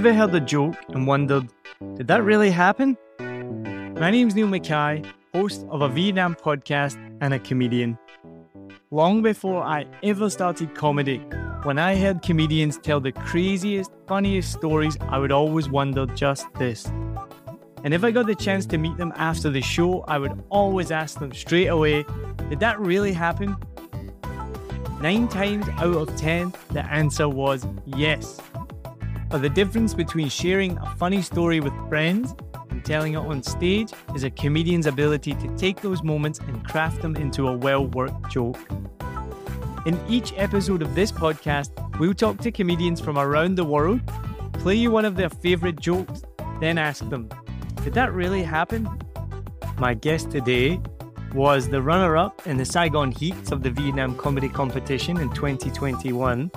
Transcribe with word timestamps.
Ever 0.00 0.14
heard 0.14 0.34
a 0.34 0.40
joke 0.40 0.76
and 0.94 1.06
wondered, 1.06 1.46
did 1.96 2.08
that 2.08 2.24
really 2.24 2.50
happen? 2.50 2.96
My 3.18 4.10
name's 4.10 4.34
Niall 4.34 4.48
Mackay, 4.48 5.02
host 5.34 5.66
of 5.68 5.82
a 5.82 5.90
Vietnam 5.90 6.36
podcast 6.36 6.96
and 7.20 7.34
a 7.34 7.38
comedian. 7.38 7.98
Long 8.90 9.20
before 9.20 9.62
I 9.62 9.84
ever 10.02 10.30
started 10.30 10.74
comedy, 10.74 11.18
when 11.64 11.78
I 11.78 11.96
heard 11.96 12.22
comedians 12.22 12.78
tell 12.78 12.98
the 12.98 13.12
craziest, 13.12 13.90
funniest 14.06 14.52
stories, 14.52 14.96
I 15.02 15.18
would 15.18 15.32
always 15.32 15.68
wonder 15.68 16.06
just 16.06 16.46
this. 16.54 16.86
And 17.84 17.92
if 17.92 18.02
I 18.02 18.10
got 18.10 18.26
the 18.26 18.34
chance 18.34 18.64
to 18.68 18.78
meet 18.78 18.96
them 18.96 19.12
after 19.16 19.50
the 19.50 19.60
show, 19.60 20.00
I 20.08 20.16
would 20.16 20.42
always 20.48 20.90
ask 20.90 21.18
them 21.18 21.34
straight 21.34 21.66
away, 21.66 22.06
did 22.48 22.60
that 22.60 22.80
really 22.80 23.12
happen? 23.12 23.54
Nine 25.02 25.28
times 25.28 25.68
out 25.76 25.94
of 25.94 26.16
ten, 26.16 26.54
the 26.70 26.86
answer 26.86 27.28
was 27.28 27.66
yes. 27.84 28.40
But 29.30 29.42
the 29.42 29.48
difference 29.48 29.94
between 29.94 30.28
sharing 30.28 30.76
a 30.78 30.86
funny 30.96 31.22
story 31.22 31.60
with 31.60 31.72
friends 31.88 32.34
and 32.70 32.84
telling 32.84 33.14
it 33.14 33.18
on 33.18 33.44
stage 33.44 33.92
is 34.12 34.24
a 34.24 34.30
comedian's 34.30 34.86
ability 34.86 35.34
to 35.34 35.56
take 35.56 35.80
those 35.80 36.02
moments 36.02 36.40
and 36.40 36.66
craft 36.66 37.00
them 37.00 37.14
into 37.14 37.46
a 37.46 37.56
well 37.56 37.86
worked 37.86 38.28
joke. 38.28 38.58
In 39.86 39.98
each 40.08 40.32
episode 40.36 40.82
of 40.82 40.96
this 40.96 41.12
podcast, 41.12 41.70
we'll 42.00 42.12
talk 42.12 42.38
to 42.38 42.50
comedians 42.50 43.00
from 43.00 43.18
around 43.18 43.54
the 43.54 43.64
world, 43.64 44.00
play 44.54 44.74
you 44.74 44.90
one 44.90 45.04
of 45.04 45.14
their 45.14 45.30
favourite 45.30 45.78
jokes, 45.78 46.22
then 46.60 46.76
ask 46.76 47.08
them, 47.08 47.28
Did 47.84 47.94
that 47.94 48.12
really 48.12 48.42
happen? 48.42 48.88
My 49.78 49.94
guest 49.94 50.32
today 50.32 50.80
was 51.34 51.68
the 51.68 51.80
runner 51.80 52.16
up 52.16 52.46
in 52.46 52.56
the 52.56 52.64
Saigon 52.64 53.12
Heats 53.12 53.52
of 53.52 53.62
the 53.62 53.70
Vietnam 53.70 54.16
Comedy 54.16 54.48
Competition 54.48 55.18
in 55.18 55.30
2021. 55.30 56.50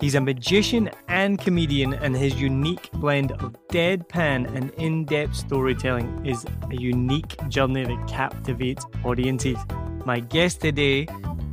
He's 0.00 0.14
a 0.14 0.20
magician 0.20 0.90
and 1.08 1.38
comedian, 1.38 1.94
and 1.94 2.16
his 2.16 2.40
unique 2.40 2.90
blend 2.94 3.32
of 3.32 3.56
deadpan 3.68 4.54
and 4.54 4.70
in 4.74 5.04
depth 5.04 5.34
storytelling 5.34 6.24
is 6.24 6.46
a 6.70 6.76
unique 6.76 7.36
journey 7.48 7.84
that 7.84 8.08
captivates 8.08 8.86
audiences. 9.04 9.58
My 10.04 10.20
guest 10.20 10.60
today 10.60 11.06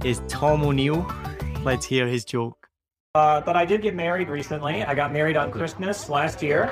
is 0.03 0.21
Tom 0.27 0.63
O'Neil. 0.63 1.05
Let's 1.63 1.85
hear 1.85 2.07
his 2.07 2.23
joke. 2.23 2.67
Uh, 3.15 3.41
but 3.41 3.55
I 3.55 3.65
did 3.65 3.81
get 3.81 3.95
married 3.95 4.29
recently. 4.29 4.83
I 4.83 4.93
got 4.93 5.11
married 5.11 5.35
on 5.35 5.51
Christmas 5.51 6.07
last 6.09 6.43
year. 6.43 6.71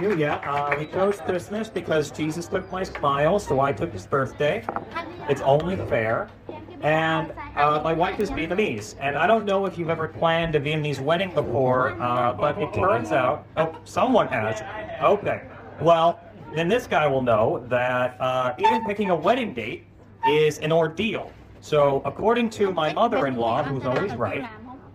You. 0.00 0.16
Yeah. 0.16 0.36
Uh, 0.36 0.74
we 0.78 0.86
chose 0.86 1.20
Christmas 1.20 1.68
because 1.68 2.10
Jesus 2.10 2.46
took 2.48 2.70
my 2.72 2.82
smile, 2.82 3.38
so 3.38 3.60
I 3.60 3.72
took 3.72 3.92
his 3.92 4.06
birthday. 4.06 4.64
It's 5.28 5.40
only 5.42 5.76
fair. 5.76 6.28
And 6.82 7.32
uh, 7.56 7.80
my 7.82 7.92
wife 7.92 8.18
is 8.18 8.30
Vietnamese. 8.30 8.96
And 9.00 9.16
I 9.16 9.26
don't 9.26 9.44
know 9.44 9.66
if 9.66 9.78
you've 9.78 9.90
ever 9.90 10.08
planned 10.08 10.54
a 10.54 10.60
Vietnamese 10.60 11.00
wedding 11.00 11.32
before, 11.32 11.90
uh, 12.02 12.32
but 12.32 12.58
it 12.58 12.74
turns 12.74 13.12
out, 13.12 13.46
oh, 13.56 13.74
someone 13.84 14.26
has. 14.28 14.62
Okay. 15.02 15.42
Well, 15.80 16.20
then 16.54 16.68
this 16.68 16.86
guy 16.86 17.06
will 17.06 17.22
know 17.22 17.64
that 17.68 18.20
uh, 18.20 18.54
even 18.58 18.84
picking 18.84 19.10
a 19.10 19.16
wedding 19.16 19.54
date 19.54 19.84
is 20.28 20.58
an 20.58 20.72
ordeal. 20.72 21.32
So, 21.60 22.02
according 22.04 22.50
to 22.50 22.72
my 22.72 22.92
mother 22.92 23.26
in 23.26 23.36
law, 23.36 23.62
who's 23.62 23.86
always 23.86 24.14
right, 24.16 24.46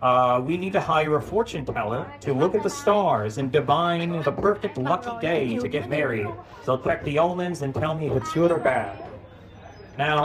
uh, 0.02 0.40
we 0.44 0.56
need 0.56 0.72
to 0.72 0.80
hire 0.80 1.16
a 1.16 1.22
fortune 1.22 1.64
teller 1.64 2.10
to 2.20 2.32
look 2.32 2.54
at 2.54 2.62
the 2.62 2.70
stars 2.70 3.38
and 3.38 3.52
divine 3.52 4.22
the 4.22 4.32
perfect 4.32 4.78
lucky 4.78 5.10
day 5.20 5.58
to 5.58 5.68
get 5.68 5.88
married. 5.88 6.28
They'll 6.64 6.82
check 6.82 7.04
the 7.04 7.18
omens 7.18 7.62
and 7.62 7.74
tell 7.74 7.94
me 7.94 8.06
if 8.06 8.16
it's 8.16 8.32
good 8.32 8.50
or 8.50 8.58
bad. 8.58 9.04
Now, 9.98 10.24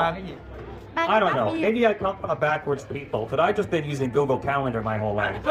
I 0.95 1.19
don't 1.19 1.35
know. 1.35 1.53
Maybe 1.53 1.85
I 1.85 1.93
come 1.93 2.17
from 2.17 2.29
a 2.29 2.35
backwards 2.35 2.85
people, 2.85 3.27
but 3.29 3.39
I've 3.39 3.55
just 3.57 3.69
been 3.69 3.83
using 3.83 4.11
Google 4.11 4.39
Calendar 4.39 4.81
my 4.81 4.97
whole 4.97 5.13
life. 5.13 5.41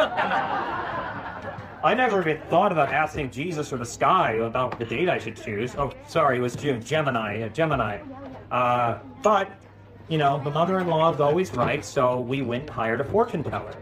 I 1.84 1.92
never 1.94 2.22
even 2.22 2.40
thought 2.48 2.72
about 2.72 2.88
asking 2.88 3.30
Jesus 3.30 3.70
or 3.70 3.76
the 3.76 3.84
sky 3.84 4.32
about 4.32 4.78
the 4.78 4.86
date 4.86 5.10
I 5.10 5.18
should 5.18 5.36
choose. 5.36 5.74
Oh, 5.76 5.92
sorry, 6.08 6.38
it 6.38 6.40
was 6.40 6.56
June. 6.56 6.82
Gemini. 6.82 7.42
uh, 7.42 7.48
Gemini. 7.50 7.98
Uh, 8.50 9.00
but, 9.22 9.50
you 10.08 10.16
know, 10.16 10.42
the 10.42 10.50
mother-in-law 10.50 11.12
is 11.12 11.20
always 11.20 11.52
right, 11.52 11.84
so 11.84 12.20
we 12.20 12.40
went 12.40 12.62
and 12.62 12.70
hired 12.70 13.02
a 13.02 13.04
fortune 13.04 13.44
teller. 13.44 13.74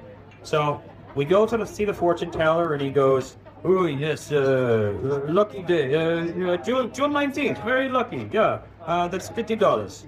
So 0.42 0.82
we 1.14 1.25
go 1.25 1.47
to 1.47 1.56
the, 1.56 1.66
see 1.66 1.84
the 1.84 1.94
fortune 1.94 2.30
teller, 2.30 2.72
and 2.75 2.82
he 2.82 2.91
goes, 2.91 3.36
"Oh 3.64 3.86
yes, 3.86 4.32
uh, 4.32 4.92
lucky 5.28 5.62
day, 5.62 5.94
uh, 5.94 6.53
uh, 6.53 6.56
June 6.58 6.92
June 6.92 7.12
nineteenth, 7.12 7.58
very 7.62 7.88
lucky. 7.88 8.28
Yeah, 8.32 8.60
uh, 8.84 9.08
that's 9.08 9.28
fifty 9.28 9.56
dollars." 9.56 10.06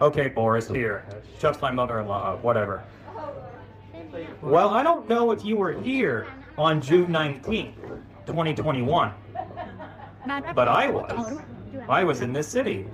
Okay, 0.00 0.28
Boris, 0.28 0.68
here. 0.68 1.04
Just 1.38 1.62
my 1.62 1.70
mother-in-law, 1.70 2.38
whatever. 2.42 2.82
Well, 4.42 4.70
I 4.70 4.82
don't 4.82 5.08
know 5.08 5.30
if 5.30 5.44
you 5.44 5.56
were 5.56 5.72
here 5.72 6.26
on 6.58 6.80
June 6.80 7.06
19th, 7.06 7.74
2021, 8.26 9.12
but 10.54 10.68
I 10.68 10.88
was. 10.90 11.40
I 11.88 12.04
was 12.04 12.20
in 12.20 12.32
this 12.32 12.48
city. 12.48 12.86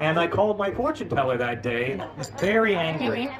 And 0.00 0.18
I 0.18 0.28
called 0.28 0.58
my 0.58 0.70
fortune 0.70 1.08
teller 1.08 1.36
that 1.38 1.62
day, 1.62 2.00
very 2.38 2.76
angry. 2.76 3.30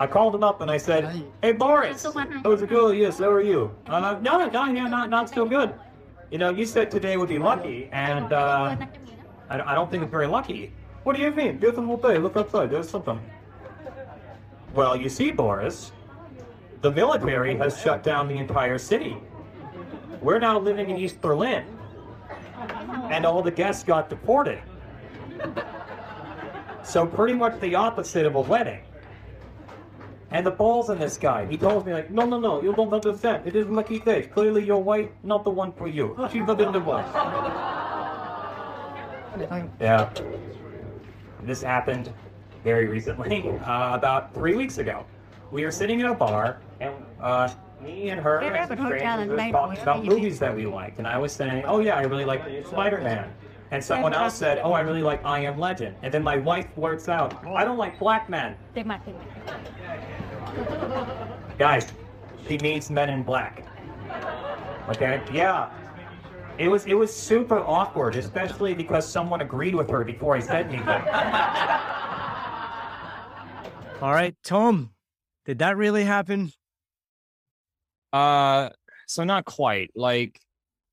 I 0.00 0.06
called 0.06 0.34
him 0.34 0.42
up 0.42 0.62
and 0.62 0.70
I 0.70 0.78
said, 0.78 1.22
Hey 1.42 1.52
Boris, 1.52 2.02
how's 2.02 2.62
it 2.62 2.70
going? 2.70 2.98
Yes, 2.98 3.18
how 3.18 3.28
are 3.28 3.42
you? 3.42 3.70
Uh, 3.86 4.18
no, 4.22 4.46
no, 4.46 4.64
no, 4.64 4.86
not, 4.86 5.10
not 5.10 5.28
so 5.28 5.44
good. 5.44 5.74
You 6.30 6.38
know, 6.38 6.48
you 6.48 6.64
said 6.64 6.90
today 6.90 7.18
would 7.18 7.28
be 7.28 7.38
lucky, 7.38 7.90
and 7.92 8.32
uh, 8.32 8.76
I, 9.50 9.60
I 9.60 9.74
don't 9.74 9.90
think 9.90 10.02
it's 10.02 10.10
very 10.10 10.26
lucky. 10.26 10.72
What 11.02 11.16
do 11.16 11.22
you 11.22 11.30
mean? 11.30 11.58
Beautiful 11.58 11.98
day, 11.98 12.16
look 12.16 12.34
outside, 12.34 12.70
there's 12.70 12.88
something. 12.88 13.20
Well, 14.72 14.96
you 14.96 15.10
see, 15.10 15.32
Boris, 15.32 15.92
the 16.80 16.90
military 16.90 17.54
has 17.56 17.78
shut 17.78 18.02
down 18.02 18.26
the 18.26 18.36
entire 18.36 18.78
city. 18.78 19.18
We're 20.22 20.38
now 20.38 20.58
living 20.58 20.88
in 20.88 20.96
East 20.96 21.20
Berlin, 21.20 21.64
and 23.10 23.26
all 23.26 23.42
the 23.42 23.50
guests 23.50 23.84
got 23.84 24.08
deported. 24.08 24.62
So 26.84 27.06
pretty 27.06 27.34
much 27.34 27.60
the 27.60 27.74
opposite 27.74 28.24
of 28.24 28.36
a 28.36 28.40
wedding. 28.40 28.80
And 30.32 30.46
the 30.46 30.50
balls 30.50 30.90
in 30.90 30.98
this 30.98 31.16
guy. 31.16 31.46
He 31.46 31.56
told 31.56 31.86
me 31.86 31.92
like, 31.92 32.10
no, 32.10 32.24
no, 32.24 32.38
no, 32.38 32.62
you 32.62 32.72
don't 32.72 32.92
understand. 32.92 33.46
It 33.46 33.56
is 33.56 33.66
lucky 33.66 33.98
day. 33.98 34.22
Clearly 34.22 34.64
your 34.64 34.82
wife, 34.82 35.08
not 35.24 35.42
the 35.42 35.50
one 35.50 35.72
for 35.72 35.88
you. 35.88 36.16
She's 36.32 36.46
not 36.46 36.60
in 36.60 36.72
the 36.72 36.80
one. 36.80 37.04
Yeah. 39.80 40.10
This 41.44 41.62
happened 41.62 42.12
very 42.64 42.86
recently, 42.86 43.48
uh, 43.64 43.94
about 43.94 44.34
three 44.34 44.54
weeks 44.54 44.78
ago. 44.78 45.06
We 45.50 45.64
were 45.64 45.70
sitting 45.70 46.00
in 46.00 46.06
a 46.06 46.14
bar, 46.14 46.60
and 46.80 46.94
uh, 47.20 47.48
me 47.82 48.10
and 48.10 48.20
her 48.20 48.40
and 48.40 48.66
strangers 48.66 49.28
were 49.28 49.36
talking 49.50 49.82
about 49.82 50.04
movies 50.04 50.38
that 50.40 50.54
we 50.54 50.66
liked. 50.66 50.98
And 50.98 51.06
I 51.06 51.16
was 51.18 51.32
saying, 51.32 51.64
oh 51.64 51.80
yeah, 51.80 51.96
I 51.96 52.02
really 52.02 52.24
like 52.24 52.42
Spider-Man. 52.66 53.32
And 53.72 53.82
someone 53.82 54.12
else 54.12 54.34
said, 54.34 54.60
oh, 54.64 54.72
I 54.72 54.80
really 54.80 55.02
like 55.02 55.24
I 55.24 55.40
Am 55.40 55.58
Legend. 55.58 55.94
And 56.02 56.12
then 56.12 56.24
my 56.24 56.36
wife 56.36 56.66
blurts 56.74 57.08
out, 57.08 57.44
I 57.46 57.64
don't 57.64 57.78
like 57.78 57.98
black 57.98 58.28
men. 58.28 58.56
Guys, 61.58 61.92
she 62.48 62.56
needs 62.58 62.90
men 62.90 63.10
in 63.10 63.22
black. 63.22 63.64
Okay? 64.88 65.22
Yeah. 65.32 65.70
It 66.58 66.68
was 66.68 66.84
it 66.84 66.94
was 66.94 67.14
super 67.14 67.60
awkward, 67.60 68.16
especially 68.16 68.74
because 68.74 69.08
someone 69.08 69.40
agreed 69.40 69.74
with 69.74 69.88
her 69.90 70.04
before 70.04 70.36
I 70.36 70.40
said 70.40 70.66
anything. 70.66 70.88
All 74.02 74.12
right, 74.12 74.34
Tom, 74.44 74.90
did 75.46 75.60
that 75.60 75.76
really 75.76 76.04
happen? 76.04 76.52
Uh, 78.12 78.70
so 79.06 79.24
not 79.24 79.44
quite. 79.44 79.90
Like 79.94 80.38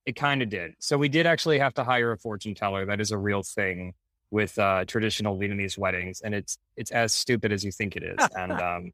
it 0.05 0.15
kind 0.15 0.41
of 0.41 0.49
did. 0.49 0.73
So 0.79 0.97
we 0.97 1.09
did 1.09 1.25
actually 1.25 1.59
have 1.59 1.73
to 1.75 1.83
hire 1.83 2.13
a 2.13 2.17
fortune 2.17 2.55
teller. 2.55 2.85
That 2.85 3.01
is 3.01 3.11
a 3.11 3.17
real 3.17 3.43
thing 3.43 3.93
with 4.31 4.57
uh, 4.57 4.85
traditional 4.85 5.37
Vietnamese 5.37 5.77
weddings, 5.77 6.21
and 6.21 6.33
it's 6.33 6.57
it's 6.75 6.91
as 6.91 7.13
stupid 7.13 7.51
as 7.51 7.63
you 7.63 7.71
think 7.71 7.95
it 7.95 8.03
is. 8.03 8.27
and 8.37 8.51
um, 8.53 8.91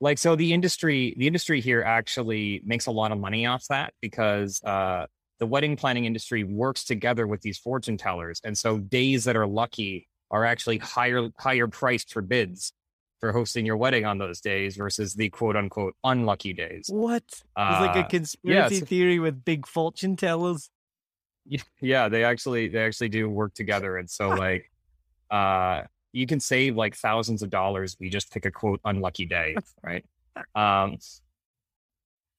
like 0.00 0.18
so, 0.18 0.34
the 0.36 0.52
industry 0.52 1.14
the 1.18 1.26
industry 1.26 1.60
here 1.60 1.82
actually 1.82 2.62
makes 2.64 2.86
a 2.86 2.90
lot 2.90 3.12
of 3.12 3.18
money 3.18 3.46
off 3.46 3.66
that 3.68 3.92
because 4.00 4.62
uh, 4.64 5.06
the 5.38 5.46
wedding 5.46 5.76
planning 5.76 6.04
industry 6.04 6.44
works 6.44 6.84
together 6.84 7.26
with 7.26 7.42
these 7.42 7.58
fortune 7.58 7.96
tellers, 7.96 8.40
and 8.44 8.56
so 8.56 8.78
days 8.78 9.24
that 9.24 9.36
are 9.36 9.46
lucky 9.46 10.08
are 10.30 10.44
actually 10.44 10.78
higher 10.78 11.28
higher 11.38 11.66
priced 11.68 12.12
for 12.12 12.22
bids 12.22 12.72
for 13.20 13.32
hosting 13.32 13.66
your 13.66 13.76
wedding 13.76 14.06
on 14.06 14.16
those 14.16 14.40
days 14.40 14.76
versus 14.76 15.12
the 15.14 15.28
quote 15.28 15.54
unquote 15.54 15.94
unlucky 16.04 16.54
days. 16.54 16.86
What? 16.88 17.22
It's 17.28 17.44
like 17.56 17.96
a 17.96 18.00
Uh, 18.00 18.08
conspiracy 18.08 18.76
yes. 18.76 18.84
theory 18.84 19.18
with 19.18 19.44
big 19.44 19.66
fortune 19.66 20.16
tellers. 20.16 20.70
Yeah, 21.80 22.08
they 22.08 22.24
actually 22.24 22.68
they 22.68 22.78
actually 22.84 23.08
do 23.08 23.28
work 23.28 23.54
together, 23.54 23.96
and 23.96 24.08
so 24.08 24.28
like, 24.46 24.70
uh, 25.30 25.82
you 26.12 26.26
can 26.26 26.40
save 26.40 26.76
like 26.76 26.96
thousands 26.96 27.42
of 27.42 27.50
dollars. 27.50 27.94
if 27.94 28.00
you 28.00 28.10
just 28.10 28.32
pick 28.32 28.44
a 28.44 28.50
quote 28.50 28.80
unlucky 28.84 29.26
day, 29.26 29.56
right? 29.82 30.04
Um, 30.54 30.98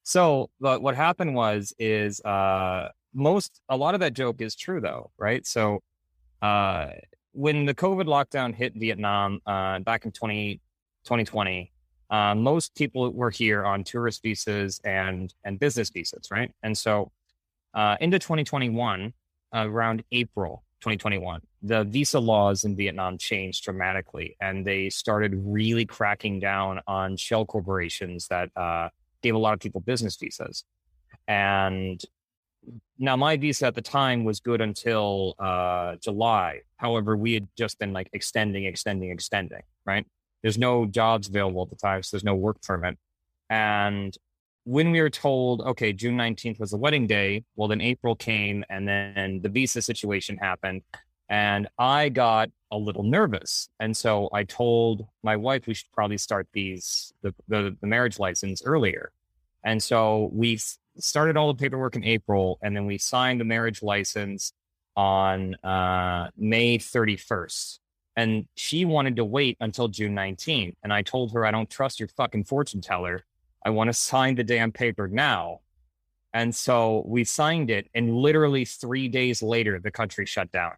so 0.03 0.49
but 0.59 0.81
what 0.81 0.95
happened 0.95 1.35
was 1.35 1.73
is 1.77 2.21
uh 2.21 2.89
most 3.13 3.61
a 3.69 3.77
lot 3.77 3.93
of 3.93 3.99
that 3.99 4.13
joke 4.13 4.41
is 4.41 4.55
true 4.55 4.81
though, 4.81 5.11
right? 5.17 5.45
So, 5.45 5.81
uh, 6.41 6.87
when 7.33 7.65
the 7.65 7.73
COVID 7.73 8.05
lockdown 8.05 8.53
hit 8.53 8.73
Vietnam 8.75 9.39
uh 9.45 9.79
back 9.79 10.05
in 10.05 10.11
20, 10.11 10.55
2020, 11.05 11.71
uh, 12.09 12.35
most 12.35 12.75
people 12.75 13.09
were 13.11 13.29
here 13.29 13.63
on 13.63 13.83
tourist 13.83 14.21
visas 14.23 14.81
and 14.83 15.33
and 15.45 15.59
business 15.59 15.89
visas, 15.89 16.29
right? 16.31 16.51
And 16.63 16.77
so 16.77 17.11
uh, 17.73 17.95
into 18.01 18.19
2021, 18.19 19.13
around 19.53 20.03
April 20.11 20.63
2021, 20.81 21.41
the 21.61 21.83
visa 21.83 22.19
laws 22.19 22.63
in 22.63 22.75
Vietnam 22.75 23.17
changed 23.17 23.63
dramatically, 23.63 24.35
and 24.41 24.65
they 24.65 24.89
started 24.89 25.33
really 25.35 25.85
cracking 25.85 26.39
down 26.39 26.81
on 26.87 27.15
shell 27.17 27.45
corporations 27.45 28.27
that 28.27 28.49
uh, 28.55 28.89
gave 29.21 29.35
a 29.35 29.37
lot 29.37 29.53
of 29.53 29.59
people 29.59 29.79
business 29.81 30.17
visas. 30.17 30.63
And 31.27 32.01
now 32.97 33.15
my 33.15 33.37
visa 33.37 33.67
at 33.67 33.75
the 33.75 33.81
time 33.81 34.23
was 34.23 34.39
good 34.39 34.61
until 34.61 35.35
uh, 35.39 35.95
July. 36.01 36.61
However, 36.77 37.15
we 37.15 37.33
had 37.33 37.47
just 37.57 37.79
been 37.79 37.93
like 37.93 38.09
extending, 38.13 38.65
extending, 38.65 39.11
extending, 39.11 39.61
right? 39.85 40.05
There's 40.41 40.57
no 40.57 40.85
jobs 40.85 41.29
available 41.29 41.63
at 41.63 41.69
the 41.69 41.75
time, 41.75 42.03
so 42.03 42.15
there's 42.15 42.23
no 42.23 42.35
work 42.35 42.61
permit. 42.61 42.97
And 43.49 44.15
when 44.63 44.91
we 44.91 45.01
were 45.01 45.09
told, 45.09 45.61
okay, 45.61 45.93
June 45.93 46.17
19th 46.17 46.59
was 46.59 46.71
the 46.71 46.77
wedding 46.77 47.07
day, 47.07 47.43
well, 47.55 47.67
then 47.67 47.81
April 47.81 48.15
came 48.15 48.63
and 48.69 48.87
then 48.87 49.41
the 49.41 49.49
visa 49.49 49.81
situation 49.81 50.37
happened. 50.37 50.81
And 51.29 51.67
I 51.77 52.09
got 52.09 52.49
a 52.71 52.77
little 52.77 53.03
nervous. 53.03 53.69
And 53.79 53.95
so 53.95 54.29
I 54.33 54.43
told 54.43 55.07
my 55.23 55.35
wife 55.35 55.65
we 55.65 55.73
should 55.73 55.91
probably 55.91 56.17
start 56.17 56.47
these, 56.53 57.13
the, 57.21 57.33
the, 57.47 57.75
the 57.79 57.87
marriage 57.87 58.19
license 58.19 58.61
earlier. 58.63 59.11
And 59.63 59.81
so 59.81 60.29
we 60.33 60.59
started 60.97 61.37
all 61.37 61.53
the 61.53 61.59
paperwork 61.59 61.95
in 61.95 62.03
April 62.03 62.59
and 62.61 62.75
then 62.75 62.85
we 62.85 62.97
signed 62.97 63.39
the 63.39 63.45
marriage 63.45 63.81
license 63.81 64.53
on 64.95 65.55
uh, 65.63 66.29
May 66.37 66.77
31st 66.77 67.79
and 68.15 68.45
she 68.55 68.85
wanted 68.85 69.15
to 69.15 69.25
wait 69.25 69.57
until 69.61 69.87
June 69.87 70.13
19th. 70.15 70.75
And 70.83 70.91
I 70.91 71.01
told 71.01 71.31
her, 71.33 71.45
I 71.45 71.51
don't 71.51 71.69
trust 71.69 71.99
your 71.99 72.09
fucking 72.09 72.43
fortune 72.43 72.81
teller. 72.81 73.25
I 73.63 73.69
want 73.69 73.89
to 73.89 73.93
sign 73.93 74.35
the 74.35 74.43
damn 74.43 74.71
paper 74.71 75.07
now. 75.07 75.59
And 76.33 76.55
so 76.55 77.03
we 77.05 77.23
signed 77.23 77.69
it. 77.69 77.89
And 77.93 78.15
literally 78.15 78.65
three 78.65 79.07
days 79.07 79.41
later, 79.41 79.79
the 79.79 79.91
country 79.91 80.25
shut 80.25 80.51
down. 80.51 80.73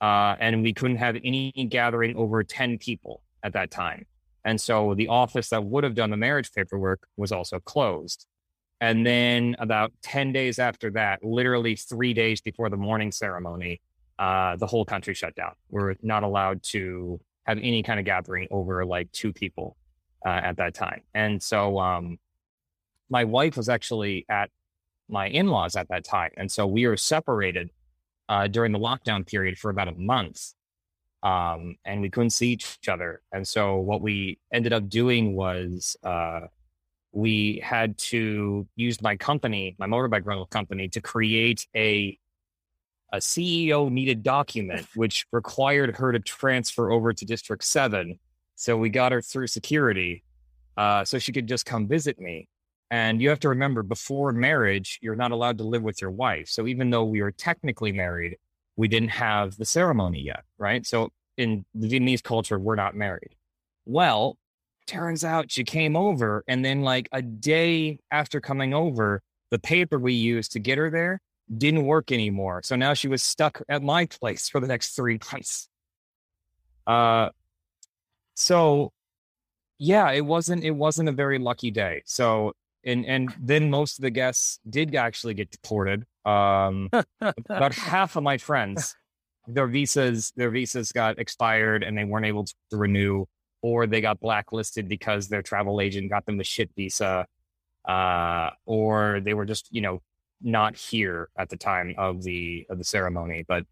Uh, 0.00 0.36
and 0.38 0.62
we 0.62 0.72
couldn't 0.72 0.98
have 0.98 1.16
any 1.24 1.50
gathering 1.70 2.16
over 2.16 2.44
10 2.44 2.78
people 2.78 3.22
at 3.42 3.54
that 3.54 3.70
time. 3.70 4.06
And 4.44 4.60
so 4.60 4.94
the 4.94 5.08
office 5.08 5.48
that 5.48 5.64
would 5.64 5.82
have 5.82 5.94
done 5.94 6.10
the 6.10 6.16
marriage 6.16 6.52
paperwork 6.52 7.08
was 7.16 7.32
also 7.32 7.58
closed. 7.58 8.26
And 8.80 9.06
then 9.06 9.56
about 9.58 9.92
10 10.02 10.32
days 10.32 10.58
after 10.58 10.90
that, 10.92 11.24
literally 11.24 11.76
three 11.76 12.12
days 12.12 12.42
before 12.42 12.68
the 12.68 12.76
morning 12.76 13.10
ceremony, 13.10 13.80
uh, 14.18 14.56
the 14.56 14.66
whole 14.66 14.84
country 14.84 15.14
shut 15.14 15.34
down. 15.34 15.52
We're 15.70 15.96
not 16.02 16.22
allowed 16.22 16.62
to 16.64 17.18
have 17.44 17.58
any 17.58 17.82
kind 17.82 17.98
of 17.98 18.04
gathering 18.04 18.48
over 18.50 18.84
like 18.84 19.10
two 19.12 19.32
people 19.32 19.76
uh, 20.26 20.40
at 20.42 20.56
that 20.56 20.74
time. 20.74 21.02
And 21.14 21.40
so 21.40 21.78
um, 21.78 22.18
my 23.08 23.24
wife 23.24 23.56
was 23.56 23.68
actually 23.68 24.26
at 24.28 24.50
my 25.08 25.28
in 25.28 25.46
laws 25.46 25.76
at 25.76 25.88
that 25.88 26.04
time. 26.04 26.32
And 26.36 26.50
so 26.50 26.66
we 26.66 26.86
were 26.86 26.96
separated 26.96 27.70
uh, 28.28 28.48
during 28.48 28.72
the 28.72 28.78
lockdown 28.78 29.24
period 29.24 29.56
for 29.56 29.70
about 29.70 29.86
a 29.86 29.92
month. 29.92 30.52
Um, 31.22 31.76
and 31.84 32.02
we 32.02 32.10
couldn't 32.10 32.30
see 32.30 32.50
each 32.50 32.76
other. 32.88 33.22
And 33.32 33.46
so 33.46 33.76
what 33.76 34.00
we 34.00 34.38
ended 34.52 34.72
up 34.72 34.88
doing 34.88 35.34
was 35.36 35.96
uh, 36.02 36.40
we 37.12 37.60
had 37.64 37.96
to 37.98 38.66
use 38.74 39.00
my 39.00 39.16
company, 39.16 39.76
my 39.78 39.86
motorbike 39.86 40.26
rental 40.26 40.46
company, 40.46 40.88
to 40.88 41.00
create 41.00 41.66
a 41.74 42.18
a 43.12 43.18
CEO 43.18 43.88
needed 43.88 44.24
document, 44.24 44.84
which 44.96 45.26
required 45.30 45.96
her 45.96 46.10
to 46.10 46.18
transfer 46.18 46.90
over 46.90 47.12
to 47.12 47.24
District 47.24 47.62
7. 47.62 48.18
So 48.56 48.76
we 48.76 48.90
got 48.90 49.12
her 49.12 49.22
through 49.22 49.46
security 49.46 50.24
uh, 50.76 51.04
so 51.04 51.18
she 51.18 51.32
could 51.32 51.46
just 51.46 51.64
come 51.64 51.86
visit 51.86 52.20
me. 52.20 52.48
And 52.90 53.20
you 53.20 53.28
have 53.30 53.40
to 53.40 53.48
remember, 53.48 53.82
before 53.82 54.32
marriage, 54.32 54.98
you're 55.02 55.16
not 55.16 55.32
allowed 55.32 55.58
to 55.58 55.64
live 55.64 55.82
with 55.82 56.00
your 56.00 56.10
wife. 56.10 56.48
So 56.48 56.66
even 56.66 56.90
though 56.90 57.04
we 57.04 57.20
were 57.20 57.32
technically 57.32 57.92
married, 57.92 58.36
we 58.76 58.88
didn't 58.88 59.10
have 59.10 59.56
the 59.56 59.64
ceremony 59.64 60.20
yet, 60.20 60.44
right? 60.58 60.86
So 60.86 61.10
in 61.36 61.64
the 61.74 61.88
Vietnamese 61.88 62.22
culture, 62.22 62.58
we're 62.58 62.76
not 62.76 62.94
married. 62.94 63.34
Well, 63.86 64.38
turns 64.86 65.24
out 65.24 65.50
she 65.50 65.64
came 65.64 65.96
over, 65.96 66.44
and 66.46 66.64
then 66.64 66.82
like 66.82 67.08
a 67.12 67.22
day 67.22 67.98
after 68.10 68.40
coming 68.40 68.72
over, 68.72 69.22
the 69.50 69.58
paper 69.58 69.98
we 69.98 70.12
used 70.12 70.52
to 70.52 70.60
get 70.60 70.78
her 70.78 70.90
there 70.90 71.20
didn't 71.56 71.86
work 71.86 72.12
anymore. 72.12 72.62
So 72.64 72.76
now 72.76 72.94
she 72.94 73.08
was 73.08 73.22
stuck 73.22 73.62
at 73.68 73.82
my 73.82 74.06
place 74.06 74.48
for 74.48 74.60
the 74.60 74.66
next 74.66 74.94
three 74.94 75.18
months. 75.32 75.68
Uh, 76.86 77.30
so 78.36 78.92
yeah, 79.78 80.10
it 80.12 80.24
wasn't 80.24 80.62
it 80.62 80.70
wasn't 80.70 81.08
a 81.08 81.12
very 81.12 81.38
lucky 81.38 81.70
day. 81.70 82.02
So 82.04 82.52
and 82.84 83.04
and 83.04 83.34
then 83.40 83.70
most 83.70 83.98
of 83.98 84.02
the 84.02 84.10
guests 84.10 84.60
did 84.68 84.94
actually 84.94 85.34
get 85.34 85.50
deported. 85.50 86.04
Um, 86.24 86.90
about 87.20 87.74
half 87.74 88.16
of 88.16 88.22
my 88.22 88.38
friends, 88.38 88.94
their 89.46 89.66
visas 89.66 90.32
their 90.36 90.50
visas 90.50 90.92
got 90.92 91.18
expired 91.18 91.82
and 91.82 91.96
they 91.96 92.04
weren't 92.04 92.26
able 92.26 92.44
to 92.44 92.76
renew, 92.76 93.24
or 93.62 93.86
they 93.86 94.00
got 94.00 94.20
blacklisted 94.20 94.88
because 94.88 95.28
their 95.28 95.42
travel 95.42 95.80
agent 95.80 96.10
got 96.10 96.26
them 96.26 96.38
a 96.38 96.44
shit 96.44 96.70
visa, 96.76 97.26
uh, 97.86 98.50
or 98.66 99.20
they 99.22 99.34
were 99.34 99.46
just 99.46 99.68
you 99.72 99.80
know 99.80 100.02
not 100.42 100.76
here 100.76 101.30
at 101.38 101.48
the 101.48 101.56
time 101.56 101.94
of 101.96 102.22
the 102.22 102.66
of 102.70 102.78
the 102.78 102.84
ceremony. 102.84 103.44
But 103.46 103.64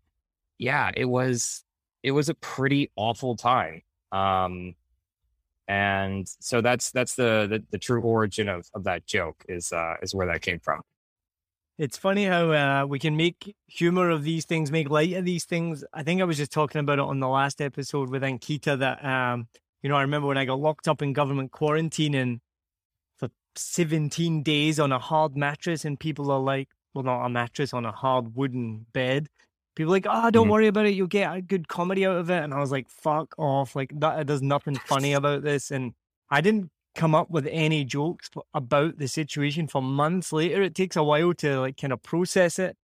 yeah, 0.59 0.91
it 0.97 1.05
was 1.07 1.65
it 2.03 2.13
was 2.13 2.29
a 2.29 2.35
pretty 2.35 2.91
awful 2.97 3.37
time. 3.37 3.83
Um, 4.15 4.75
and 5.67 6.29
so 6.29 6.61
that's 6.61 6.91
that's 6.93 7.15
the, 7.15 7.47
the 7.51 7.65
the, 7.71 7.79
true 7.79 8.01
origin 8.03 8.49
of, 8.49 8.67
of 8.75 8.85
that 8.85 9.07
joke 9.07 9.45
is 9.49 9.73
uh, 9.73 9.95
is 10.03 10.15
where 10.15 10.27
that 10.27 10.43
came 10.43 10.61
from. 10.61 10.83
It's 11.79 11.97
funny 11.97 12.27
how 12.27 12.53
uh, 12.53 12.87
we 12.87 13.01
can 13.01 13.17
make 13.17 13.57
humor 13.67 14.11
of 14.11 14.23
these 14.23 14.45
things, 14.45 14.71
make 14.71 14.89
light 14.89 15.15
of 15.15 15.25
these 15.25 15.45
things. 15.45 15.83
I 15.93 16.05
think 16.05 16.21
I 16.21 16.25
was 16.25 16.37
just 16.37 16.53
talking 16.53 16.81
about 16.81 17.01
it 17.01 17.05
on 17.05 17.19
the 17.19 17.29
last 17.29 17.61
episode 17.61 18.11
with 18.11 18.23
Ankita 18.23 18.79
that 18.79 19.05
um, 19.05 19.49
you 19.83 19.89
know 19.89 19.97
I 19.97 20.03
remember 20.03 20.29
when 20.29 20.39
I 20.39 20.45
got 20.45 20.61
locked 20.61 20.87
up 20.87 21.03
in 21.03 21.13
government 21.13 21.51
quarantine 21.51 22.15
and 22.15 22.41
for 23.17 23.31
17 23.57 24.43
days 24.43 24.79
on 24.79 24.93
a 24.93 24.99
hard 24.99 25.37
mattress 25.37 25.85
and 25.85 25.99
people 25.99 26.31
are 26.31 26.39
like, 26.39 26.69
well, 26.93 27.05
not 27.05 27.25
a 27.25 27.29
mattress, 27.29 27.73
on 27.73 27.85
a 27.85 27.91
hard 27.91 28.37
wooden 28.37 28.87
bed. 28.93 29.29
People 29.75 29.93
like, 29.93 30.07
oh, 30.09 30.31
don't 30.31 30.45
mm-hmm. 30.45 30.53
worry 30.53 30.67
about 30.69 30.87
it. 30.87 30.95
You'll 30.95 31.07
get 31.07 31.35
a 31.35 31.43
good 31.43 31.69
comedy 31.69 32.07
out 32.07 32.17
of 32.17 32.31
it. 32.31 32.43
And 32.43 32.55
I 32.55 32.61
was 32.61 32.71
like, 32.71 32.89
fuck 32.89 33.35
off. 33.39 33.75
Like, 33.75 33.93
that, 34.01 34.27
there's 34.27 34.43
nothing 34.43 34.77
funny 34.77 35.13
about 35.15 35.43
this. 35.43 35.71
And 35.71 35.95
I 36.31 36.41
didn't 36.41 36.71
come 36.95 37.15
up 37.15 37.31
with 37.31 37.49
any 37.51 37.85
jokes 37.85 38.31
about 38.53 38.99
the 38.99 39.09
situation 39.09 39.67
for 39.67 39.83
months 39.83 40.33
later. 40.33 40.63
It 40.63 40.75
takes 40.75 40.97
a 40.97 41.03
while 41.03 41.35
to 41.35 41.61
like 41.61 41.77
kind 41.77 41.93
of 41.93 42.03
process 42.03 42.59
it. 42.59 42.77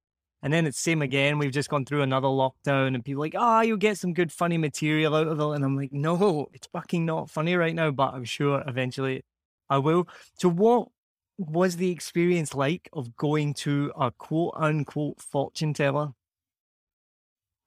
And 0.43 0.53
then 0.53 0.67
it's 0.67 0.81
same 0.81 1.03
again. 1.03 1.39
We've 1.39 1.53
just 1.53 1.69
gone 1.69 1.85
through 1.85 2.03
another 2.03 2.29
lockdown 2.29 2.95
and 2.95 3.05
people 3.05 3.21
like, 3.21 3.35
oh, 3.37 3.61
you'll 3.61 3.77
get 3.77 3.99
some 3.99 4.15
good 4.15 4.33
funny 4.33 4.57
material 4.57 5.15
out 5.15 5.29
of 5.29 5.39
it. 5.39 5.51
And 5.51 5.65
I'm 5.65 5.77
like, 5.77 5.93
no, 5.93 6.49
it's 6.55 6.67
fucking 6.69 7.05
not 7.05 7.31
funny 7.31 7.55
right 7.57 7.75
now, 7.75 7.91
but 7.91 8.15
I'm 8.15 8.25
sure 8.25 8.65
eventually 8.67 9.23
I 9.69 9.79
will. 9.79 10.09
So, 10.39 10.49
what 10.49 10.89
was 11.37 11.77
the 11.77 11.91
experience 11.91 12.55
like 12.55 12.89
of 12.93 13.17
going 13.17 13.55
to 13.55 13.93
a 13.99 14.11
quote 14.11 14.55
unquote 14.57 15.21
fortune 15.21 15.75
teller? 15.75 16.13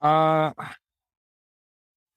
Uh, 0.04 0.52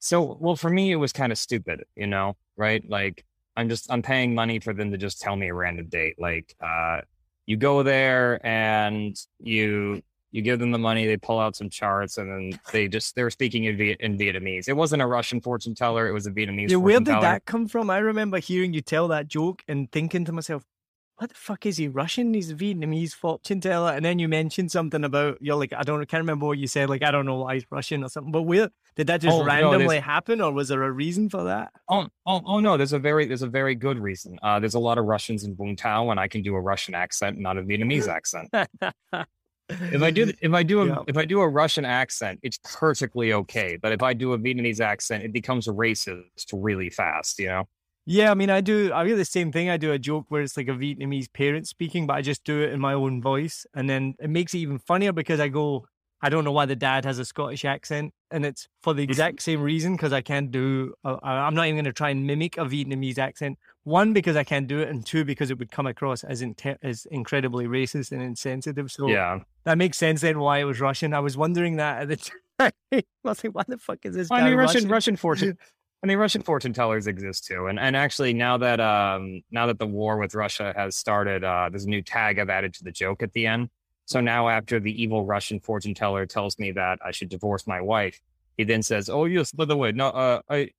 so 0.00 0.36
well 0.40 0.56
for 0.56 0.68
me 0.68 0.92
it 0.92 0.96
was 0.96 1.12
kind 1.12 1.32
of 1.32 1.38
stupid, 1.38 1.84
you 1.94 2.06
know, 2.06 2.36
right? 2.56 2.82
Like 2.88 3.24
I'm 3.56 3.68
just 3.68 3.90
I'm 3.90 4.02
paying 4.02 4.34
money 4.34 4.58
for 4.58 4.74
them 4.74 4.90
to 4.90 4.98
just 4.98 5.20
tell 5.20 5.34
me 5.34 5.48
a 5.48 5.54
random 5.54 5.86
date. 5.86 6.16
Like, 6.18 6.54
uh, 6.60 7.00
you 7.46 7.56
go 7.56 7.82
there 7.82 8.44
and 8.46 9.16
you 9.38 10.02
you 10.32 10.42
give 10.42 10.58
them 10.58 10.70
the 10.70 10.78
money, 10.78 11.06
they 11.06 11.16
pull 11.16 11.38
out 11.38 11.56
some 11.56 11.70
charts, 11.70 12.18
and 12.18 12.30
then 12.30 12.60
they 12.72 12.88
just 12.88 13.14
they're 13.14 13.30
speaking 13.30 13.64
in, 13.64 13.76
Viet, 13.76 14.00
in 14.00 14.18
Vietnamese. 14.18 14.68
It 14.68 14.74
wasn't 14.74 15.00
a 15.00 15.06
Russian 15.06 15.40
fortune 15.40 15.74
teller; 15.74 16.08
it 16.08 16.12
was 16.12 16.26
a 16.26 16.30
Vietnamese. 16.30 16.70
Yeah, 16.70 16.76
where 16.76 16.98
did 16.98 17.06
teller. 17.06 17.22
that 17.22 17.46
come 17.46 17.66
from? 17.66 17.88
I 17.88 17.98
remember 17.98 18.38
hearing 18.38 18.74
you 18.74 18.82
tell 18.82 19.08
that 19.08 19.28
joke 19.28 19.62
and 19.66 19.90
thinking 19.90 20.26
to 20.26 20.32
myself, 20.32 20.64
"What 21.18 21.30
the 21.30 21.36
fuck 21.36 21.66
is 21.66 21.76
he 21.76 21.88
Russian? 21.88 22.34
He's 22.34 22.50
a 22.50 22.54
Vietnamese 22.54 23.12
fortune 23.14 23.60
teller." 23.60 23.92
And 23.92 24.04
then 24.04 24.18
you 24.18 24.28
mentioned 24.28 24.70
something 24.70 25.04
about 25.04 25.38
you're 25.40 25.56
like, 25.56 25.72
I 25.72 25.82
don't, 25.82 26.00
I 26.00 26.04
can't 26.04 26.22
remember 26.22 26.46
what 26.46 26.58
you 26.58 26.66
said. 26.66 26.88
Like, 26.88 27.02
I 27.02 27.10
don't 27.10 27.26
know 27.26 27.36
why 27.36 27.54
he's 27.54 27.66
Russian 27.70 28.04
or 28.04 28.08
something. 28.08 28.32
But 28.32 28.42
where 28.42 28.70
did 28.96 29.06
that 29.08 29.20
just 29.20 29.36
oh, 29.36 29.44
randomly 29.44 29.96
no, 29.96 30.00
happen, 30.00 30.40
or 30.40 30.52
was 30.52 30.68
there 30.68 30.82
a 30.82 30.90
reason 30.90 31.28
for 31.28 31.44
that? 31.44 31.70
Oh, 31.88 32.08
oh, 32.26 32.42
oh 32.46 32.60
no! 32.60 32.76
There's 32.76 32.92
a 32.92 32.98
very, 32.98 33.26
there's 33.26 33.42
a 33.42 33.48
very 33.48 33.74
good 33.74 33.98
reason. 33.98 34.38
Uh, 34.42 34.58
there's 34.58 34.74
a 34.74 34.80
lot 34.80 34.98
of 34.98 35.04
Russians 35.04 35.44
in 35.44 35.54
Vung 35.56 36.10
and 36.10 36.20
I 36.20 36.28
can 36.28 36.42
do 36.42 36.54
a 36.54 36.60
Russian 36.60 36.94
accent, 36.94 37.38
not 37.38 37.58
a 37.58 37.62
Vietnamese 37.62 38.08
accent. 38.08 38.48
if 39.68 40.02
I 40.02 40.10
do 40.10 40.32
if 40.40 40.52
I 40.52 40.62
do 40.62 40.82
a 40.82 40.86
yeah. 40.86 41.02
if 41.06 41.16
I 41.16 41.24
do 41.24 41.40
a 41.40 41.48
Russian 41.48 41.84
accent, 41.84 42.40
it's 42.42 42.58
perfectly 42.64 43.32
okay. 43.32 43.76
But 43.80 43.92
if 43.92 44.02
I 44.02 44.12
do 44.14 44.32
a 44.32 44.38
Vietnamese 44.38 44.80
accent, 44.80 45.24
it 45.24 45.32
becomes 45.32 45.66
racist 45.66 46.52
really 46.52 46.90
fast, 46.90 47.38
you 47.38 47.48
know? 47.48 47.68
Yeah, 48.08 48.30
I 48.30 48.34
mean 48.34 48.50
I 48.50 48.60
do 48.60 48.92
I 48.94 49.04
do 49.04 49.16
the 49.16 49.24
same 49.24 49.50
thing. 49.50 49.68
I 49.68 49.76
do 49.76 49.90
a 49.90 49.98
joke 49.98 50.26
where 50.28 50.40
it's 50.40 50.56
like 50.56 50.68
a 50.68 50.72
Vietnamese 50.72 51.30
parent 51.32 51.66
speaking, 51.66 52.06
but 52.06 52.14
I 52.14 52.22
just 52.22 52.44
do 52.44 52.62
it 52.62 52.72
in 52.72 52.80
my 52.80 52.94
own 52.94 53.20
voice. 53.20 53.66
And 53.74 53.90
then 53.90 54.14
it 54.20 54.30
makes 54.30 54.54
it 54.54 54.58
even 54.58 54.78
funnier 54.78 55.12
because 55.12 55.40
I 55.40 55.48
go, 55.48 55.86
I 56.22 56.28
don't 56.28 56.44
know 56.44 56.52
why 56.52 56.66
the 56.66 56.76
dad 56.76 57.04
has 57.04 57.18
a 57.18 57.24
Scottish 57.24 57.64
accent, 57.64 58.14
and 58.30 58.46
it's 58.46 58.68
for 58.80 58.94
the 58.94 59.02
exact 59.02 59.42
same 59.42 59.60
reason 59.60 59.92
because 59.92 60.12
I 60.12 60.22
can't 60.22 60.50
do. 60.50 60.94
Uh, 61.04 61.16
I'm 61.22 61.54
not 61.54 61.66
even 61.66 61.76
going 61.76 61.84
to 61.84 61.92
try 61.92 62.10
and 62.10 62.26
mimic 62.26 62.56
a 62.56 62.64
Vietnamese 62.64 63.18
accent. 63.18 63.58
One 63.84 64.12
because 64.12 64.34
I 64.34 64.42
can't 64.42 64.66
do 64.66 64.80
it, 64.80 64.88
and 64.88 65.04
two 65.04 65.24
because 65.24 65.50
it 65.50 65.58
would 65.58 65.70
come 65.70 65.86
across 65.86 66.24
as 66.24 66.42
in, 66.42 66.56
as 66.82 67.06
incredibly 67.10 67.66
racist 67.66 68.12
and 68.12 68.22
insensitive. 68.22 68.90
So 68.90 69.08
yeah, 69.08 69.40
that 69.64 69.76
makes 69.76 69.98
sense 69.98 70.22
then 70.22 70.38
why 70.38 70.58
it 70.58 70.64
was 70.64 70.80
Russian. 70.80 71.12
I 71.12 71.20
was 71.20 71.36
wondering 71.36 71.76
that 71.76 72.02
at 72.02 72.08
the 72.08 72.16
time. 72.58 72.72
I 72.90 73.02
was 73.22 73.44
like, 73.44 73.54
why 73.54 73.64
the 73.68 73.76
fuck 73.76 73.98
is 74.04 74.14
this? 74.14 74.30
I 74.30 74.42
mean, 74.42 74.54
Russian 74.54 74.88
Russian 74.88 74.90
Russian 74.90 75.16
fortune. 75.16 75.58
I 76.02 76.06
mean, 76.06 76.18
Russian 76.18 76.42
fortune 76.42 76.72
tellers 76.72 77.06
exist 77.06 77.46
too, 77.46 77.66
and 77.66 77.78
and 77.78 77.96
actually 77.96 78.32
now 78.32 78.58
that 78.58 78.80
um 78.80 79.42
now 79.50 79.66
that 79.66 79.78
the 79.78 79.86
war 79.86 80.18
with 80.18 80.34
Russia 80.34 80.72
has 80.76 80.96
started, 80.96 81.42
uh, 81.42 81.68
there's 81.70 81.84
a 81.84 81.88
new 81.88 82.02
tag 82.02 82.38
I've 82.38 82.50
added 82.50 82.74
to 82.74 82.84
the 82.84 82.92
joke 82.92 83.22
at 83.22 83.32
the 83.32 83.46
end. 83.46 83.70
So 84.04 84.20
now, 84.20 84.48
after 84.48 84.78
the 84.78 85.02
evil 85.02 85.24
Russian 85.24 85.58
fortune 85.58 85.94
teller 85.94 86.26
tells 86.26 86.58
me 86.58 86.70
that 86.72 87.00
I 87.04 87.10
should 87.10 87.28
divorce 87.28 87.66
my 87.66 87.80
wife, 87.80 88.20
he 88.56 88.64
then 88.64 88.82
says, 88.82 89.08
"Oh 89.08 89.24
yes, 89.24 89.52
by 89.52 89.64
the 89.64 89.76
way, 89.76 89.92
no, 89.92 90.08
uh, 90.08 90.42
I 90.48 90.70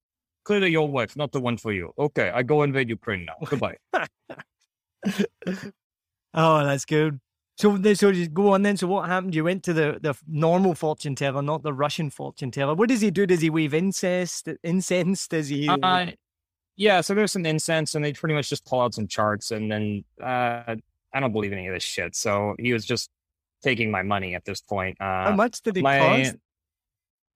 clearly 0.45 0.69
your 0.69 0.87
wife, 0.87 1.17
not 1.17 1.31
the 1.33 1.41
one 1.41 1.57
for 1.57 1.73
you. 1.73 1.93
Okay, 1.97 2.29
I 2.29 2.43
go 2.43 2.63
invade 2.63 2.89
Ukraine 2.89 3.25
now. 3.25 3.35
Goodbye." 3.45 3.77
oh, 6.33 6.63
that's 6.63 6.85
good. 6.85 7.19
So, 7.57 7.75
so 7.95 8.11
just 8.11 8.33
go 8.35 8.53
on 8.53 8.61
then. 8.61 8.77
So, 8.77 8.85
what 8.85 9.09
happened? 9.09 9.33
You 9.33 9.43
went 9.43 9.63
to 9.63 9.73
the, 9.73 9.97
the 9.99 10.15
normal 10.27 10.75
fortune 10.75 11.15
teller, 11.15 11.41
not 11.41 11.63
the 11.63 11.73
Russian 11.73 12.11
fortune 12.11 12.51
teller. 12.51 12.75
What 12.75 12.87
does 12.87 13.01
he 13.01 13.09
do? 13.09 13.25
Does 13.25 13.41
he 13.41 13.49
wave 13.49 13.73
incense? 13.73 14.43
Incense? 14.63 15.27
Does 15.27 15.47
he? 15.47 15.67
Uh, 15.67 16.11
yeah. 16.75 17.01
So 17.01 17.15
there's 17.15 17.31
some 17.31 17.47
incense, 17.47 17.95
and 17.95 18.05
they 18.05 18.13
pretty 18.13 18.35
much 18.35 18.49
just 18.49 18.63
pull 18.65 18.79
out 18.79 18.93
some 18.93 19.07
charts, 19.07 19.49
and 19.49 19.71
then 19.71 20.03
uh, 20.23 20.75
I 21.13 21.19
don't 21.19 21.33
believe 21.33 21.51
any 21.51 21.67
of 21.67 21.73
this 21.73 21.83
shit. 21.83 22.15
So 22.15 22.55
he 22.59 22.73
was 22.73 22.85
just 22.85 23.09
taking 23.63 23.89
my 23.89 24.03
money 24.03 24.35
at 24.35 24.45
this 24.45 24.61
point. 24.61 24.97
Uh, 24.99 25.25
How 25.25 25.35
much 25.35 25.61
did 25.63 25.77
it 25.77 25.81
my, 25.81 25.97
cost? 25.97 26.35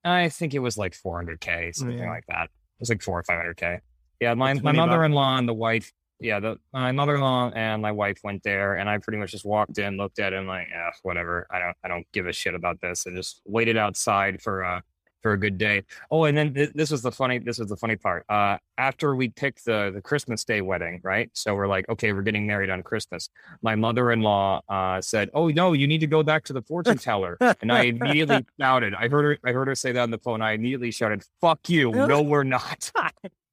I 0.04 0.30
think 0.30 0.54
it 0.54 0.60
was 0.60 0.78
like 0.78 0.94
400k, 0.94 1.76
something 1.76 1.98
yeah. 1.98 2.10
like 2.10 2.26
that. 2.28 2.44
It 2.44 2.80
was 2.80 2.90
like 2.90 3.02
four 3.02 3.20
or 3.20 3.24
500k. 3.24 3.80
Yeah, 4.20 4.36
my 4.36 4.54
my 4.54 4.72
mother-in-law 4.72 5.38
and 5.38 5.50
the 5.50 5.54
wife. 5.54 5.92
Yeah, 6.22 6.40
the, 6.40 6.58
my 6.72 6.92
mother-in-law 6.92 7.52
and 7.56 7.82
my 7.82 7.92
wife 7.92 8.20
went 8.24 8.44
there, 8.44 8.76
and 8.76 8.88
I 8.90 9.00
pretty 9.00 9.18
much 9.18 9.32
just 9.32 9.44
walked 9.46 9.78
in, 9.80 9.98
looked 9.98 10.20
at 10.20 10.34
him, 10.34 10.46
like, 10.46 10.68
yeah, 10.70 10.92
whatever. 11.02 11.48
I 11.50 11.60
don't, 11.60 11.76
I 11.84 11.88
don't 11.88 12.06
give 12.14 12.28
a 12.28 12.34
shit 12.34 12.54
about 12.54 12.80
this, 12.80 13.06
and 13.06 13.16
just 13.16 13.42
waited 13.46 13.76
outside 13.76 14.42
for 14.42 14.64
uh, 14.64 14.82
for 15.22 15.34
a 15.34 15.38
good 15.38 15.58
day. 15.58 15.84
Oh, 16.10 16.26
and 16.26 16.38
then 16.38 16.54
th- 16.54 16.72
this 16.74 16.92
was 16.92 17.02
the 17.02 17.12
funny. 17.12 17.40
This 17.40 17.60
was 17.60 17.70
the 17.70 17.78
funny 17.78 17.96
part. 17.96 18.26
Uh, 18.30 18.58
after 18.78 19.16
we 19.16 19.30
picked 19.30 19.66
the 19.66 19.92
the 19.94 20.02
Christmas 20.02 20.44
Day 20.44 20.62
wedding, 20.62 21.00
right? 21.04 21.30
So 21.34 21.56
we're 21.56 21.68
like, 21.68 21.88
okay, 21.90 22.14
we're 22.14 22.22
getting 22.24 22.48
married 22.48 22.70
on 22.70 22.84
Christmas. 22.84 23.30
My 23.62 23.76
mother 23.76 24.12
in 24.12 24.22
law 24.22 24.62
uh, 24.70 25.02
said, 25.02 25.30
"Oh 25.34 25.50
no, 25.50 25.74
you 25.74 25.88
need 25.88 26.02
to 26.02 26.08
go 26.08 26.24
back 26.24 26.44
to 26.46 26.54
the 26.54 26.62
fortune 26.62 26.98
teller." 26.98 27.38
and 27.62 27.72
I 27.72 27.84
immediately 27.84 28.46
shouted. 28.60 28.94
I 28.94 29.08
heard 29.08 29.26
her. 29.26 29.50
I 29.50 29.54
heard 29.54 29.68
her 29.68 29.76
say 29.76 29.92
that 29.92 30.02
on 30.02 30.12
the 30.12 30.20
phone. 30.20 30.42
I 30.42 30.54
immediately 30.54 30.92
shouted, 30.92 31.24
"Fuck 31.40 31.70
you! 31.70 31.92
No, 31.92 32.22
we're 32.22 32.44
not." 32.44 32.92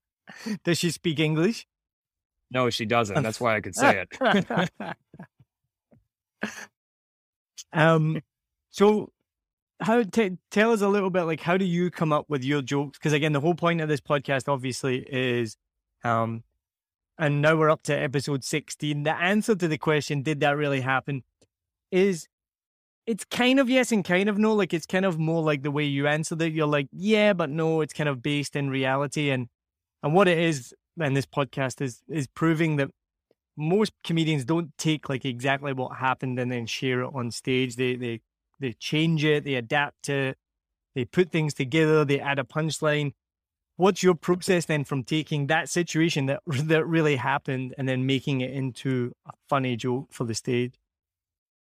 Does 0.65 0.79
she 0.79 0.91
speak 0.91 1.19
English? 1.19 1.67
No, 2.51 2.71
she 2.71 2.87
doesn't. 2.87 3.23
That's 3.23 3.41
why 3.41 3.57
I 3.57 3.61
could 3.61 3.75
say 3.75 4.05
it. 4.11 4.71
um. 7.73 8.21
So 8.71 9.13
how 9.81 10.03
t- 10.03 10.39
tell 10.51 10.73
us 10.73 10.81
a 10.81 10.89
little 10.89 11.11
bit 11.11 11.23
like 11.23 11.41
how 11.41 11.57
do 11.57 11.65
you 11.65 11.91
come 11.91 12.13
up 12.13 12.27
with 12.29 12.45
your 12.45 12.63
jokes 12.63 12.99
because 12.99 13.13
again 13.13 13.33
the 13.33 13.41
whole 13.41 13.55
point 13.55 13.81
of 13.81 13.89
this 13.89 14.01
podcast 14.01 14.49
obviously 14.49 14.99
is 15.09 15.57
um 16.05 16.43
and 17.19 17.41
now 17.43 17.57
we're 17.57 17.71
up 17.71 17.83
to 17.83 17.97
episode 17.97 18.43
16 18.43 19.05
the 19.05 19.15
answer 19.15 19.55
to 19.55 19.69
the 19.69 19.79
question 19.79 20.23
did 20.23 20.41
that 20.41 20.57
really 20.57 20.81
happen 20.81 21.23
is 21.91 22.29
it's 23.07 23.25
kind 23.25 23.61
of 23.61 23.71
yes 23.71 23.93
and 23.93 24.05
kind 24.05 24.29
of 24.29 24.37
no 24.37 24.53
like 24.53 24.75
it's 24.75 24.87
kind 24.87 25.05
of 25.05 25.19
more 25.19 25.43
like 25.43 25.63
the 25.63 25.71
way 25.71 25.85
you 25.85 26.07
answer 26.07 26.35
that 26.35 26.51
you're 26.51 26.67
like 26.67 26.89
yeah 26.93 27.33
but 27.33 27.49
no 27.49 27.81
it's 27.81 27.95
kind 27.95 28.09
of 28.09 28.23
based 28.23 28.57
in 28.57 28.69
reality 28.71 29.31
and 29.31 29.49
and 30.03 30.13
what 30.13 30.27
it 30.27 30.39
is 30.39 30.75
in 31.01 31.15
this 31.15 31.27
podcast 31.27 31.81
is 31.81 32.03
is 32.09 32.27
proving 32.27 32.77
that 32.77 32.91
most 33.57 33.93
comedians 34.05 34.45
don't 34.45 34.77
take 34.79 35.09
like 35.09 35.25
exactly 35.25 35.73
what 35.73 35.97
happened 35.97 36.39
and 36.39 36.51
then 36.51 36.67
share 36.67 37.01
it 37.03 37.11
on 37.13 37.31
stage 37.31 37.77
they 37.77 37.97
they 37.97 38.21
they 38.61 38.73
change 38.73 39.25
it, 39.25 39.45
they 39.45 39.55
adapt 39.55 40.09
it, 40.09 40.37
they 40.95 41.05
put 41.05 41.31
things 41.31 41.55
together, 41.55 42.05
they 42.05 42.21
add 42.21 42.39
a 42.39 42.45
punchline. 42.45 43.13
What's 43.77 44.03
your 44.03 44.15
process 44.15 44.65
then 44.65 44.85
from 44.85 45.05
taking 45.05 45.47
that 45.47 45.69
situation 45.69 46.27
that 46.27 46.41
that 46.47 46.87
really 46.87 47.17
happened 47.17 47.75
and 47.79 47.89
then 47.89 48.07
making 48.07 48.41
it 48.41 48.51
into 48.51 49.13
a 49.27 49.33
funny 49.49 49.77
joke 49.77 50.09
for 50.11 50.25
the 50.25 50.35
stage? 50.35 50.75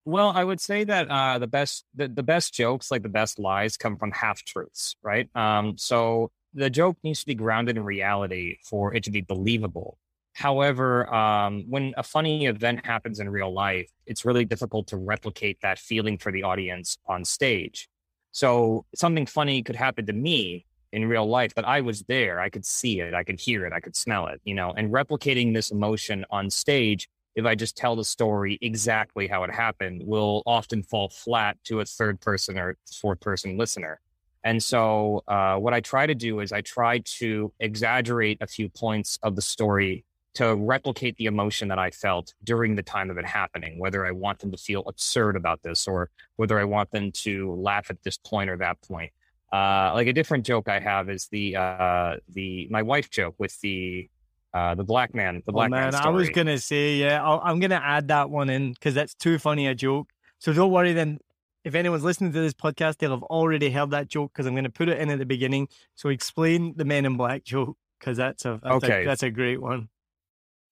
Well, 0.05 0.29
I 0.29 0.43
would 0.43 0.59
say 0.59 0.83
that 0.83 1.09
uh, 1.09 1.39
the 1.39 1.47
best 1.47 1.85
the, 1.95 2.07
the 2.07 2.23
best 2.23 2.53
jokes, 2.53 2.91
like 2.91 3.03
the 3.03 3.09
best 3.09 3.39
lies, 3.39 3.77
come 3.77 3.97
from 3.97 4.11
half 4.11 4.43
truths, 4.43 4.95
right? 5.01 5.29
Um, 5.35 5.77
so 5.77 6.31
the 6.53 6.69
joke 6.69 6.97
needs 7.03 7.21
to 7.21 7.25
be 7.25 7.35
grounded 7.35 7.77
in 7.77 7.83
reality 7.83 8.57
for 8.63 8.93
it 8.93 9.03
to 9.03 9.11
be 9.11 9.21
believable. 9.21 9.97
However, 10.33 11.13
um, 11.13 11.65
when 11.69 11.93
a 11.95 12.03
funny 12.03 12.47
event 12.47 12.85
happens 12.85 13.19
in 13.19 13.29
real 13.29 13.53
life, 13.53 13.89
it's 14.05 14.25
really 14.25 14.45
difficult 14.45 14.87
to 14.87 14.97
replicate 14.97 15.59
that 15.61 15.77
feeling 15.77 16.17
for 16.17 16.31
the 16.31 16.43
audience 16.43 16.97
on 17.07 17.23
stage. 17.23 17.87
So 18.31 18.85
something 18.95 19.27
funny 19.27 19.61
could 19.61 19.75
happen 19.75 20.07
to 20.07 20.13
me 20.13 20.65
in 20.91 21.07
real 21.07 21.27
life, 21.27 21.53
but 21.55 21.65
I 21.65 21.81
was 21.81 22.01
there. 22.03 22.39
I 22.39 22.49
could 22.49 22.65
see 22.65 22.99
it, 22.99 23.13
I 23.13 23.23
could 23.23 23.39
hear 23.39 23.65
it, 23.65 23.73
I 23.73 23.79
could 23.79 23.95
smell 23.95 24.27
it, 24.27 24.41
you 24.43 24.55
know, 24.55 24.73
and 24.75 24.91
replicating 24.91 25.53
this 25.53 25.71
emotion 25.71 26.25
on 26.31 26.49
stage, 26.49 27.09
if 27.35 27.45
I 27.45 27.55
just 27.55 27.75
tell 27.75 27.95
the 27.95 28.03
story 28.03 28.59
exactly 28.61 29.27
how 29.27 29.43
it 29.43 29.51
happened, 29.51 30.03
will 30.05 30.43
often 30.45 30.83
fall 30.83 31.09
flat 31.09 31.57
to 31.65 31.79
a 31.79 31.85
third 31.85 32.21
person 32.21 32.57
or 32.57 32.77
fourth 32.91 33.19
person 33.19 33.57
listener. 33.57 33.99
And 34.43 34.61
so, 34.61 35.23
uh, 35.27 35.55
what 35.55 35.73
I 35.73 35.79
try 35.79 36.05
to 36.05 36.15
do 36.15 36.39
is 36.41 36.51
I 36.51 36.61
try 36.61 36.99
to 37.19 37.53
exaggerate 37.59 38.39
a 38.41 38.47
few 38.47 38.69
points 38.69 39.17
of 39.23 39.35
the 39.35 39.41
story 39.41 40.03
to 40.35 40.55
replicate 40.55 41.15
the 41.17 41.25
emotion 41.25 41.67
that 41.67 41.77
I 41.77 41.91
felt 41.91 42.33
during 42.43 42.75
the 42.75 42.83
time 42.83 43.09
of 43.09 43.17
it 43.17 43.25
happening, 43.25 43.77
whether 43.77 44.05
I 44.05 44.11
want 44.11 44.39
them 44.39 44.51
to 44.51 44.57
feel 44.57 44.83
absurd 44.87 45.35
about 45.35 45.61
this 45.61 45.87
or 45.87 46.09
whether 46.37 46.59
I 46.59 46.63
want 46.63 46.91
them 46.91 47.11
to 47.23 47.53
laugh 47.53 47.89
at 47.89 48.01
this 48.03 48.17
point 48.17 48.49
or 48.49 48.57
that 48.57 48.81
point. 48.81 49.11
Uh, 49.51 49.91
like 49.93 50.07
a 50.07 50.13
different 50.13 50.45
joke 50.45 50.67
I 50.67 50.79
have 50.79 51.09
is 51.09 51.27
the 51.27 51.55
uh, 51.55 52.15
the 52.29 52.67
my 52.71 52.81
wife 52.81 53.11
joke 53.11 53.35
with 53.37 53.59
the 53.61 54.09
uh, 54.53 54.73
the 54.73 54.83
black 54.83 55.13
man, 55.13 55.43
the 55.45 55.51
oh, 55.51 55.53
black 55.53 55.67
oh, 55.67 55.71
man. 55.71 55.91
man 55.91 55.95
I 55.95 56.09
was 56.09 56.29
gonna 56.29 56.57
say, 56.57 56.95
yeah, 56.95 57.23
i 57.23 57.51
am 57.51 57.59
gonna 57.59 57.81
add 57.83 58.07
that 58.07 58.31
one 58.31 58.49
in 58.49 58.73
because 58.73 58.95
that's 58.95 59.13
too 59.13 59.37
funny 59.37 59.67
a 59.67 59.75
joke. 59.75 60.09
So 60.39 60.53
don't 60.53 60.71
worry. 60.71 60.93
Then, 60.93 61.19
if 61.63 61.75
anyone's 61.75 62.03
listening 62.03 62.33
to 62.33 62.41
this 62.41 62.53
podcast, 62.53 62.97
they'll 62.97 63.11
have 63.11 63.23
already 63.23 63.71
heard 63.71 63.91
that 63.91 64.07
joke 64.07 64.31
because 64.33 64.45
I'm 64.45 64.55
gonna 64.55 64.69
put 64.69 64.89
it 64.89 64.99
in 64.99 65.09
at 65.09 65.19
the 65.19 65.25
beginning. 65.25 65.67
So 65.95 66.09
explain 66.09 66.73
the 66.75 66.85
Men 66.85 67.05
in 67.05 67.17
Black 67.17 67.43
joke 67.43 67.77
because 67.99 68.17
that's 68.17 68.45
a 68.45 68.59
that's 68.61 68.83
okay. 68.83 69.03
A, 69.03 69.05
that's 69.05 69.23
a 69.23 69.29
great 69.29 69.61
one. 69.61 69.89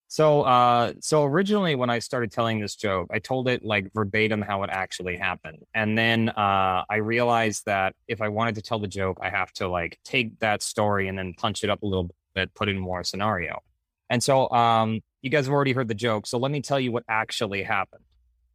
So, 0.10 0.42
uh, 0.42 0.92
so 1.00 1.24
originally 1.24 1.76
when 1.76 1.90
I 1.90 2.00
started 2.00 2.34
telling 2.34 2.60
this 2.60 2.76
joke, 2.76 3.08
I 3.14 3.20
told 3.20 3.48
it 3.48 3.64
like 3.64 3.94
verbatim 3.94 4.42
how 4.42 4.64
it 4.64 4.70
actually 4.70 5.16
happened, 5.16 5.64
and 5.74 5.98
then 5.98 6.30
uh, 6.30 6.84
I 6.90 6.98
realized 6.98 7.66
that 7.66 7.96
if 8.10 8.22
I 8.22 8.28
wanted 8.28 8.56
to 8.56 8.62
tell 8.62 8.80
the 8.80 8.90
joke, 8.90 9.20
I 9.22 9.30
have 9.30 9.54
to 9.54 9.70
like 9.70 9.98
take 10.04 10.38
that 10.40 10.62
story 10.62 11.08
and 11.08 11.18
then 11.18 11.34
punch 11.38 11.64
it 11.64 11.70
up 11.70 11.84
a 11.84 11.86
little 11.86 12.10
bit, 12.36 12.54
put 12.54 12.68
in 12.68 12.78
more 12.78 13.06
scenario. 13.06 13.62
And 14.10 14.22
so, 14.22 14.50
um, 14.50 15.00
you 15.22 15.30
guys 15.30 15.46
have 15.46 15.54
already 15.54 15.72
heard 15.72 15.88
the 15.88 15.96
joke, 15.96 16.28
so 16.28 16.38
let 16.38 16.52
me 16.52 16.62
tell 16.62 16.80
you 16.80 16.92
what 16.92 17.06
actually 17.08 17.64
happened. 17.64 18.04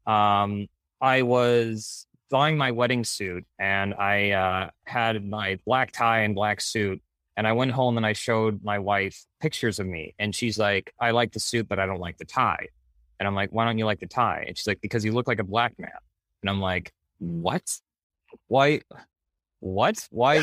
Um, 0.06 0.66
I 1.00 1.22
was 1.22 2.06
buying 2.30 2.56
my 2.56 2.72
wedding 2.72 3.04
suit, 3.04 3.44
and 3.58 3.94
I 3.94 4.30
uh, 4.30 4.70
had 4.84 5.24
my 5.24 5.58
black 5.64 5.92
tie 5.92 6.20
and 6.20 6.34
black 6.34 6.60
suit 6.60 7.00
and 7.36 7.46
I 7.46 7.52
went 7.52 7.72
home 7.72 7.96
and 7.96 8.06
I 8.06 8.14
showed 8.14 8.64
my 8.64 8.78
wife 8.78 9.24
pictures 9.40 9.78
of 9.78 9.86
me. 9.86 10.14
And 10.18 10.34
she's 10.34 10.58
like, 10.58 10.92
I 10.98 11.10
like 11.10 11.32
the 11.32 11.40
suit, 11.40 11.68
but 11.68 11.78
I 11.78 11.86
don't 11.86 12.00
like 12.00 12.16
the 12.16 12.24
tie. 12.24 12.68
And 13.20 13.26
I'm 13.26 13.34
like, 13.34 13.50
why 13.52 13.64
don't 13.64 13.78
you 13.78 13.84
like 13.84 14.00
the 14.00 14.06
tie? 14.06 14.44
And 14.48 14.56
she's 14.56 14.66
like, 14.66 14.80
because 14.80 15.04
you 15.04 15.12
look 15.12 15.28
like 15.28 15.38
a 15.38 15.44
black 15.44 15.78
man. 15.78 15.90
And 16.42 16.50
I'm 16.50 16.60
like, 16.60 16.92
what? 17.18 17.78
Why? 18.48 18.80
What? 19.60 20.08
Why? 20.10 20.42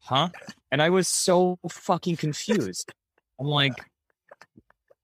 huh? 0.00 0.28
And 0.70 0.80
I 0.80 0.90
was 0.90 1.08
so 1.08 1.58
fucking 1.68 2.16
confused. 2.16 2.92
I'm 3.40 3.46
like, 3.46 3.74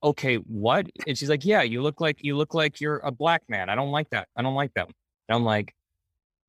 okay, 0.03 0.37
what? 0.37 0.87
And 1.07 1.19
she's 1.19 1.31
like, 1.31 1.45
yeah, 1.45 1.63
you 1.63 1.83
look 1.83 2.01
like 2.01 2.19
you 2.21 2.37
look 2.37 2.55
like 2.55 2.81
you're 2.81 2.99
a 2.99 3.11
black 3.11 3.43
man. 3.49 3.71
I 3.71 3.75
don't 3.75 3.91
like 3.91 4.11
that. 4.11 4.29
I 4.37 4.43
don't 4.43 4.55
like 4.55 4.73
that. 4.75 4.87
And 5.29 5.37
I'm 5.37 5.45
like, 5.45 5.75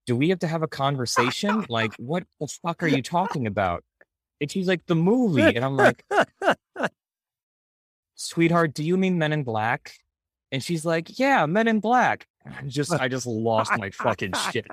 do 0.05 0.15
we 0.15 0.29
have 0.29 0.39
to 0.39 0.47
have 0.47 0.63
a 0.63 0.67
conversation? 0.67 1.65
Like, 1.69 1.93
what 1.95 2.23
the 2.39 2.47
fuck 2.47 2.83
are 2.83 2.87
you 2.87 3.01
talking 3.01 3.47
about? 3.47 3.83
And 4.39 4.51
she's 4.51 4.67
like, 4.67 4.85
the 4.85 4.95
movie. 4.95 5.41
And 5.41 5.63
I'm 5.63 5.75
like, 5.77 6.05
sweetheart, 8.15 8.73
do 8.73 8.83
you 8.83 8.97
mean 8.97 9.17
Men 9.17 9.33
in 9.33 9.43
Black? 9.43 9.93
And 10.51 10.63
she's 10.63 10.85
like, 10.85 11.17
yeah, 11.19 11.45
Men 11.45 11.67
in 11.67 11.79
Black. 11.79 12.27
I 12.45 12.63
just, 12.67 12.91
I 12.91 13.07
just 13.07 13.25
lost 13.25 13.71
my 13.77 13.89
fucking 13.89 14.33
shit. 14.51 14.67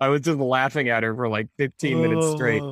I 0.00 0.08
was 0.08 0.22
just 0.22 0.38
laughing 0.38 0.88
at 0.88 1.02
her 1.02 1.14
for 1.14 1.28
like 1.28 1.48
15 1.58 2.00
minutes 2.00 2.30
straight. 2.32 2.62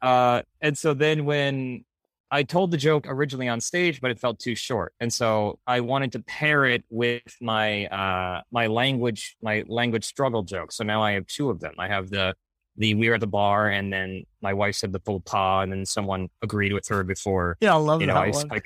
Uh, 0.00 0.42
and 0.60 0.76
so 0.76 0.94
then 0.94 1.24
when 1.24 1.84
I 2.32 2.42
told 2.42 2.70
the 2.70 2.78
joke 2.78 3.04
originally 3.06 3.46
on 3.46 3.60
stage, 3.60 4.00
but 4.00 4.10
it 4.10 4.18
felt 4.18 4.38
too 4.38 4.54
short, 4.54 4.94
and 5.00 5.12
so 5.12 5.58
I 5.66 5.80
wanted 5.80 6.12
to 6.12 6.20
pair 6.20 6.64
it 6.64 6.82
with 6.88 7.22
my 7.40 7.86
uh, 7.86 8.40
my 8.50 8.66
language 8.68 9.36
my 9.42 9.64
language 9.68 10.04
struggle 10.04 10.42
joke. 10.42 10.72
So 10.72 10.82
now 10.82 11.02
I 11.02 11.12
have 11.12 11.26
two 11.26 11.50
of 11.50 11.60
them. 11.60 11.74
I 11.78 11.88
have 11.88 12.08
the 12.08 12.34
the 12.76 12.94
we 12.94 13.08
were 13.10 13.16
at 13.16 13.20
the 13.20 13.26
bar, 13.26 13.68
and 13.68 13.92
then 13.92 14.24
my 14.40 14.54
wife 14.54 14.76
said 14.76 14.92
the 14.92 15.00
full 15.00 15.20
paw, 15.20 15.60
and 15.60 15.70
then 15.70 15.84
someone 15.84 16.30
agreed 16.40 16.72
with 16.72 16.88
her 16.88 17.04
before. 17.04 17.58
Yeah, 17.60 17.74
I 17.74 17.76
love 17.76 18.00
you 18.00 18.06
know, 18.06 18.14
that 18.14 18.22
I, 18.22 18.30
one. 18.30 18.48
I, 18.50 18.60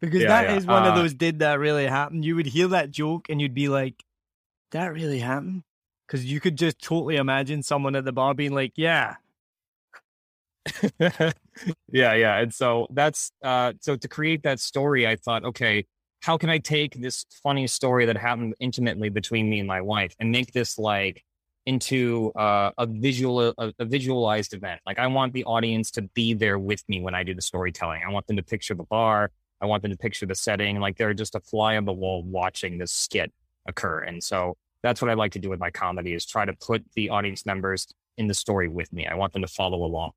because 0.00 0.22
yeah, 0.22 0.28
that 0.28 0.56
is 0.56 0.64
yeah. 0.64 0.72
one 0.72 0.86
of 0.86 0.94
Uh, 0.94 1.02
those 1.02 1.12
did 1.12 1.40
that 1.40 1.58
really 1.58 1.86
happen? 1.86 2.22
You 2.22 2.36
would 2.36 2.46
hear 2.46 2.68
that 2.68 2.90
joke 2.90 3.28
and 3.28 3.38
you'd 3.38 3.52
be 3.52 3.68
like, 3.68 4.02
that 4.70 4.94
really 4.94 5.18
happened? 5.18 5.62
Because 6.06 6.24
you 6.24 6.40
could 6.40 6.56
just 6.56 6.80
totally 6.80 7.16
imagine 7.16 7.62
someone 7.62 7.94
at 7.94 8.06
the 8.06 8.12
bar 8.12 8.32
being 8.32 8.54
like, 8.54 8.72
yeah, 8.76 9.16
yeah, 11.92 12.14
yeah. 12.14 12.38
And 12.38 12.52
so 12.52 12.86
that's 12.90 13.32
uh 13.42 13.72
so 13.80 13.96
to 13.96 14.08
create 14.08 14.42
that 14.44 14.60
story, 14.60 15.06
I 15.06 15.16
thought, 15.16 15.44
okay, 15.44 15.86
how 16.22 16.36
can 16.36 16.50
I 16.50 16.58
take 16.58 17.00
this 17.00 17.24
funny 17.42 17.66
story 17.66 18.06
that 18.06 18.16
happened 18.16 18.54
intimately 18.60 19.08
between 19.08 19.48
me 19.48 19.58
and 19.58 19.68
my 19.68 19.80
wife 19.80 20.14
and 20.18 20.30
make 20.30 20.52
this 20.52 20.78
like 20.78 21.24
into 21.66 22.32
uh, 22.32 22.70
a 22.78 22.86
visual 22.86 23.54
a, 23.58 23.72
a 23.78 23.84
visualized 23.84 24.54
event. 24.54 24.80
Like 24.86 24.98
I 24.98 25.06
want 25.06 25.32
the 25.32 25.44
audience 25.44 25.90
to 25.92 26.02
be 26.02 26.34
there 26.34 26.58
with 26.58 26.82
me 26.88 27.00
when 27.00 27.14
I 27.14 27.22
do 27.22 27.34
the 27.34 27.42
storytelling. 27.42 28.02
I 28.06 28.10
want 28.10 28.26
them 28.26 28.36
to 28.36 28.42
picture 28.42 28.74
the 28.74 28.84
bar. 28.84 29.30
I 29.60 29.66
want 29.66 29.82
them 29.82 29.90
to 29.90 29.96
picture 29.96 30.26
the 30.26 30.34
setting. 30.34 30.80
Like 30.80 30.96
they're 30.96 31.14
just 31.14 31.34
a 31.34 31.40
fly 31.40 31.76
on 31.76 31.84
the 31.84 31.92
wall 31.92 32.22
watching 32.24 32.78
this 32.78 32.92
skit 32.92 33.32
occur. 33.66 34.00
And 34.00 34.22
so 34.22 34.56
that's 34.82 35.02
what 35.02 35.10
I 35.10 35.14
like 35.14 35.32
to 35.32 35.38
do 35.38 35.50
with 35.50 35.60
my 35.60 35.70
comedy 35.70 36.14
is 36.14 36.24
try 36.24 36.44
to 36.44 36.54
put 36.54 36.82
the 36.94 37.10
audience 37.10 37.44
members 37.44 37.86
in 38.16 38.26
the 38.26 38.34
story 38.34 38.68
with 38.68 38.92
me. 38.92 39.06
I 39.06 39.14
want 39.14 39.32
them 39.32 39.42
to 39.42 39.48
follow 39.48 39.84
along. 39.84 40.12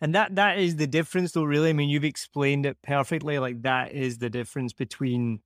And 0.00 0.14
that 0.14 0.34
that 0.36 0.58
is 0.58 0.76
the 0.76 0.86
difference, 0.86 1.32
though. 1.32 1.44
Really, 1.44 1.70
I 1.70 1.72
mean, 1.72 1.88
you've 1.88 2.04
explained 2.04 2.66
it 2.66 2.76
perfectly. 2.82 3.38
Like 3.38 3.62
that 3.62 3.92
is 3.92 4.18
the 4.18 4.28
difference 4.30 4.72
between, 4.72 5.40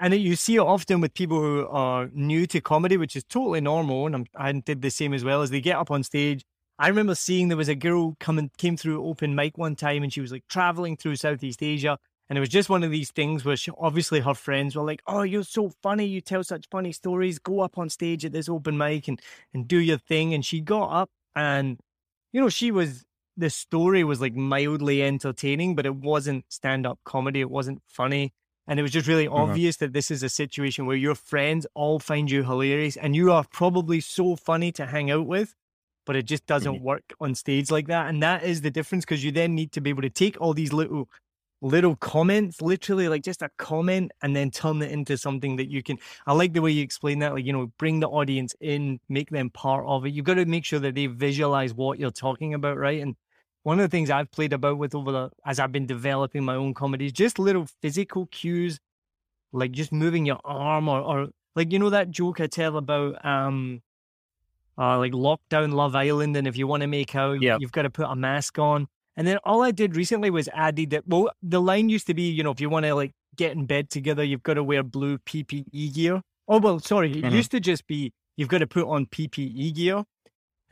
and 0.00 0.14
you 0.14 0.34
see 0.36 0.56
it 0.56 0.60
often 0.60 1.00
with 1.00 1.14
people 1.14 1.40
who 1.40 1.66
are 1.68 2.08
new 2.12 2.46
to 2.48 2.60
comedy, 2.60 2.96
which 2.96 3.16
is 3.16 3.24
totally 3.24 3.60
normal. 3.60 4.06
And 4.06 4.14
I'm, 4.14 4.26
I 4.36 4.52
did 4.52 4.82
the 4.82 4.90
same 4.90 5.14
as 5.14 5.24
well. 5.24 5.42
As 5.42 5.50
they 5.50 5.60
get 5.60 5.76
up 5.76 5.90
on 5.90 6.02
stage, 6.02 6.44
I 6.78 6.88
remember 6.88 7.14
seeing 7.14 7.48
there 7.48 7.56
was 7.56 7.68
a 7.68 7.74
girl 7.74 8.16
coming 8.18 8.50
came 8.58 8.76
through 8.76 9.06
open 9.06 9.34
mic 9.34 9.56
one 9.58 9.76
time, 9.76 10.02
and 10.02 10.12
she 10.12 10.20
was 10.20 10.32
like 10.32 10.46
traveling 10.48 10.96
through 10.96 11.16
Southeast 11.16 11.62
Asia, 11.62 11.98
and 12.28 12.36
it 12.36 12.40
was 12.40 12.48
just 12.48 12.70
one 12.70 12.82
of 12.82 12.90
these 12.90 13.10
things 13.12 13.44
where 13.44 13.56
she, 13.56 13.70
obviously 13.78 14.20
her 14.20 14.34
friends 14.34 14.74
were 14.74 14.84
like, 14.84 15.02
"Oh, 15.06 15.22
you're 15.22 15.44
so 15.44 15.70
funny! 15.82 16.06
You 16.06 16.20
tell 16.20 16.42
such 16.42 16.66
funny 16.70 16.92
stories. 16.92 17.38
Go 17.38 17.60
up 17.60 17.78
on 17.78 17.88
stage 17.90 18.24
at 18.24 18.32
this 18.32 18.48
open 18.48 18.76
mic 18.78 19.06
and 19.06 19.20
and 19.54 19.68
do 19.68 19.78
your 19.78 19.98
thing." 19.98 20.34
And 20.34 20.44
she 20.44 20.60
got 20.60 20.88
up, 20.88 21.10
and 21.36 21.78
you 22.32 22.40
know, 22.40 22.48
she 22.48 22.72
was 22.72 23.04
the 23.36 23.50
story 23.50 24.04
was 24.04 24.20
like 24.20 24.34
mildly 24.34 25.02
entertaining, 25.02 25.74
but 25.74 25.86
it 25.86 25.94
wasn't 25.96 26.44
stand 26.48 26.86
up 26.86 26.98
comedy. 27.04 27.40
It 27.40 27.50
wasn't 27.50 27.82
funny. 27.86 28.32
And 28.66 28.78
it 28.78 28.82
was 28.82 28.92
just 28.92 29.08
really 29.08 29.26
Uh-huh. 29.26 29.42
obvious 29.42 29.76
that 29.78 29.92
this 29.92 30.10
is 30.10 30.22
a 30.22 30.28
situation 30.28 30.86
where 30.86 30.96
your 30.96 31.14
friends 31.16 31.66
all 31.74 31.98
find 31.98 32.30
you 32.30 32.44
hilarious 32.44 32.96
and 32.96 33.16
you 33.16 33.32
are 33.32 33.44
probably 33.50 34.00
so 34.00 34.36
funny 34.36 34.70
to 34.72 34.86
hang 34.86 35.10
out 35.10 35.26
with, 35.26 35.54
but 36.06 36.16
it 36.16 36.26
just 36.26 36.46
doesn't 36.46 36.80
work 36.80 37.12
on 37.20 37.34
stage 37.34 37.70
like 37.70 37.88
that. 37.88 38.08
And 38.08 38.22
that 38.22 38.44
is 38.44 38.60
the 38.60 38.70
difference 38.70 39.04
because 39.04 39.24
you 39.24 39.32
then 39.32 39.54
need 39.54 39.72
to 39.72 39.80
be 39.80 39.90
able 39.90 40.02
to 40.02 40.10
take 40.10 40.40
all 40.40 40.54
these 40.54 40.72
little 40.72 41.08
little 41.64 41.94
comments, 41.96 42.60
literally 42.60 43.08
like 43.08 43.22
just 43.22 43.40
a 43.40 43.48
comment, 43.56 44.10
and 44.20 44.34
then 44.34 44.50
turn 44.50 44.82
it 44.82 44.90
into 44.90 45.16
something 45.16 45.56
that 45.56 45.70
you 45.70 45.82
can. 45.82 45.96
I 46.26 46.32
like 46.32 46.54
the 46.54 46.60
way 46.60 46.72
you 46.72 46.82
explain 46.82 47.20
that, 47.20 47.34
like, 47.34 47.44
you 47.44 47.52
know, 47.52 47.68
bring 47.78 48.00
the 48.00 48.08
audience 48.08 48.54
in, 48.60 48.98
make 49.08 49.30
them 49.30 49.48
part 49.50 49.84
of 49.86 50.04
it. 50.04 50.12
You've 50.12 50.24
got 50.24 50.34
to 50.34 50.44
make 50.44 50.64
sure 50.64 50.80
that 50.80 50.94
they 50.96 51.06
visualize 51.06 51.72
what 51.72 52.00
you're 52.00 52.10
talking 52.10 52.52
about, 52.54 52.78
right? 52.78 53.00
And 53.00 53.14
one 53.64 53.78
of 53.78 53.84
the 53.84 53.94
things 53.94 54.10
I've 54.10 54.30
played 54.30 54.52
about 54.52 54.78
with 54.78 54.94
over 54.94 55.12
the 55.12 55.30
as 55.46 55.58
I've 55.60 55.72
been 55.72 55.86
developing 55.86 56.44
my 56.44 56.54
own 56.56 56.74
comedy 56.74 57.06
is 57.06 57.12
just 57.12 57.38
little 57.38 57.66
physical 57.80 58.26
cues, 58.26 58.78
like 59.52 59.72
just 59.72 59.92
moving 59.92 60.26
your 60.26 60.40
arm 60.44 60.88
or, 60.88 61.00
or 61.00 61.28
like 61.56 61.72
you 61.72 61.78
know 61.78 61.90
that 61.90 62.10
joke 62.10 62.40
I 62.40 62.46
tell 62.46 62.76
about 62.76 63.24
um 63.24 63.82
uh 64.78 64.98
like 64.98 65.12
lockdown 65.12 65.72
Love 65.74 65.94
Island 65.94 66.36
and 66.36 66.46
if 66.48 66.56
you 66.56 66.66
want 66.66 66.82
to 66.82 66.86
make 66.86 67.14
out 67.14 67.40
Yep. 67.40 67.60
you've 67.60 67.72
got 67.72 67.82
to 67.82 67.90
put 67.90 68.06
a 68.06 68.16
mask 68.16 68.58
on. 68.58 68.88
And 69.16 69.26
then 69.26 69.36
all 69.44 69.62
I 69.62 69.70
did 69.72 69.94
recently 69.94 70.30
was 70.30 70.48
added 70.54 70.90
that 70.90 71.06
well 71.06 71.30
the 71.42 71.60
line 71.60 71.88
used 71.88 72.06
to 72.06 72.14
be, 72.14 72.30
you 72.30 72.42
know, 72.42 72.50
if 72.50 72.60
you 72.60 72.70
want 72.70 72.86
to 72.86 72.94
like 72.94 73.12
get 73.36 73.52
in 73.52 73.66
bed 73.66 73.90
together, 73.90 74.24
you've 74.24 74.42
got 74.42 74.54
to 74.54 74.64
wear 74.64 74.82
blue 74.82 75.18
PPE 75.18 75.94
gear. 75.94 76.22
Oh 76.48 76.58
well, 76.58 76.78
sorry, 76.80 77.12
it 77.12 77.24
Mhm. 77.24 77.32
used 77.32 77.50
to 77.52 77.60
just 77.60 77.86
be 77.86 78.12
you've 78.36 78.48
got 78.48 78.58
to 78.58 78.66
put 78.66 78.86
on 78.88 79.06
PPE 79.06 79.74
gear. 79.74 80.04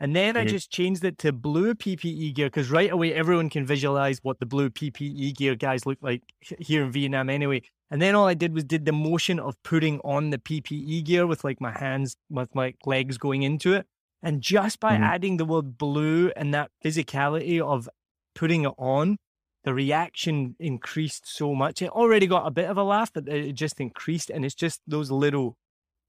And 0.01 0.15
then 0.15 0.35
I 0.35 0.43
Mhm. 0.43 0.49
just 0.49 0.71
changed 0.71 1.05
it 1.05 1.19
to 1.19 1.31
blue 1.31 1.75
PPE 1.75 2.31
gear 2.33 2.47
because 2.47 2.71
right 2.71 2.91
away 2.91 3.13
everyone 3.13 3.51
can 3.51 3.65
visualize 3.67 4.17
what 4.23 4.39
the 4.39 4.47
blue 4.47 4.71
PPE 4.71 5.31
gear 5.31 5.55
guys 5.55 5.85
look 5.85 5.99
like 6.01 6.23
here 6.59 6.83
in 6.83 6.91
Vietnam 6.91 7.29
anyway. 7.29 7.61
And 7.91 8.01
then 8.01 8.15
all 8.15 8.25
I 8.25 8.33
did 8.33 8.51
was 8.51 8.63
did 8.63 8.85
the 8.85 8.93
motion 8.93 9.39
of 9.39 9.61
putting 9.61 9.99
on 9.99 10.31
the 10.31 10.39
PPE 10.39 11.03
gear 11.03 11.27
with 11.27 11.43
like 11.43 11.61
my 11.61 11.71
hands, 11.71 12.15
with 12.31 12.49
my 12.55 12.73
legs 12.83 13.19
going 13.19 13.43
into 13.43 13.73
it. 13.73 13.85
And 14.23 14.41
just 14.41 14.79
by 14.79 14.97
Mhm. 14.97 15.01
adding 15.01 15.37
the 15.37 15.45
word 15.45 15.77
blue 15.77 16.31
and 16.35 16.51
that 16.51 16.71
physicality 16.83 17.61
of 17.61 17.87
putting 18.33 18.63
it 18.65 18.73
on, 18.79 19.17
the 19.65 19.73
reaction 19.75 20.55
increased 20.59 21.27
so 21.27 21.53
much. 21.53 21.79
It 21.83 21.91
already 21.91 22.25
got 22.25 22.47
a 22.47 22.51
bit 22.51 22.67
of 22.71 22.77
a 22.77 22.83
laugh, 22.83 23.13
but 23.13 23.27
it 23.27 23.53
just 23.53 23.79
increased. 23.79 24.31
And 24.31 24.43
it's 24.45 24.55
just 24.55 24.81
those 24.87 25.11
little 25.11 25.57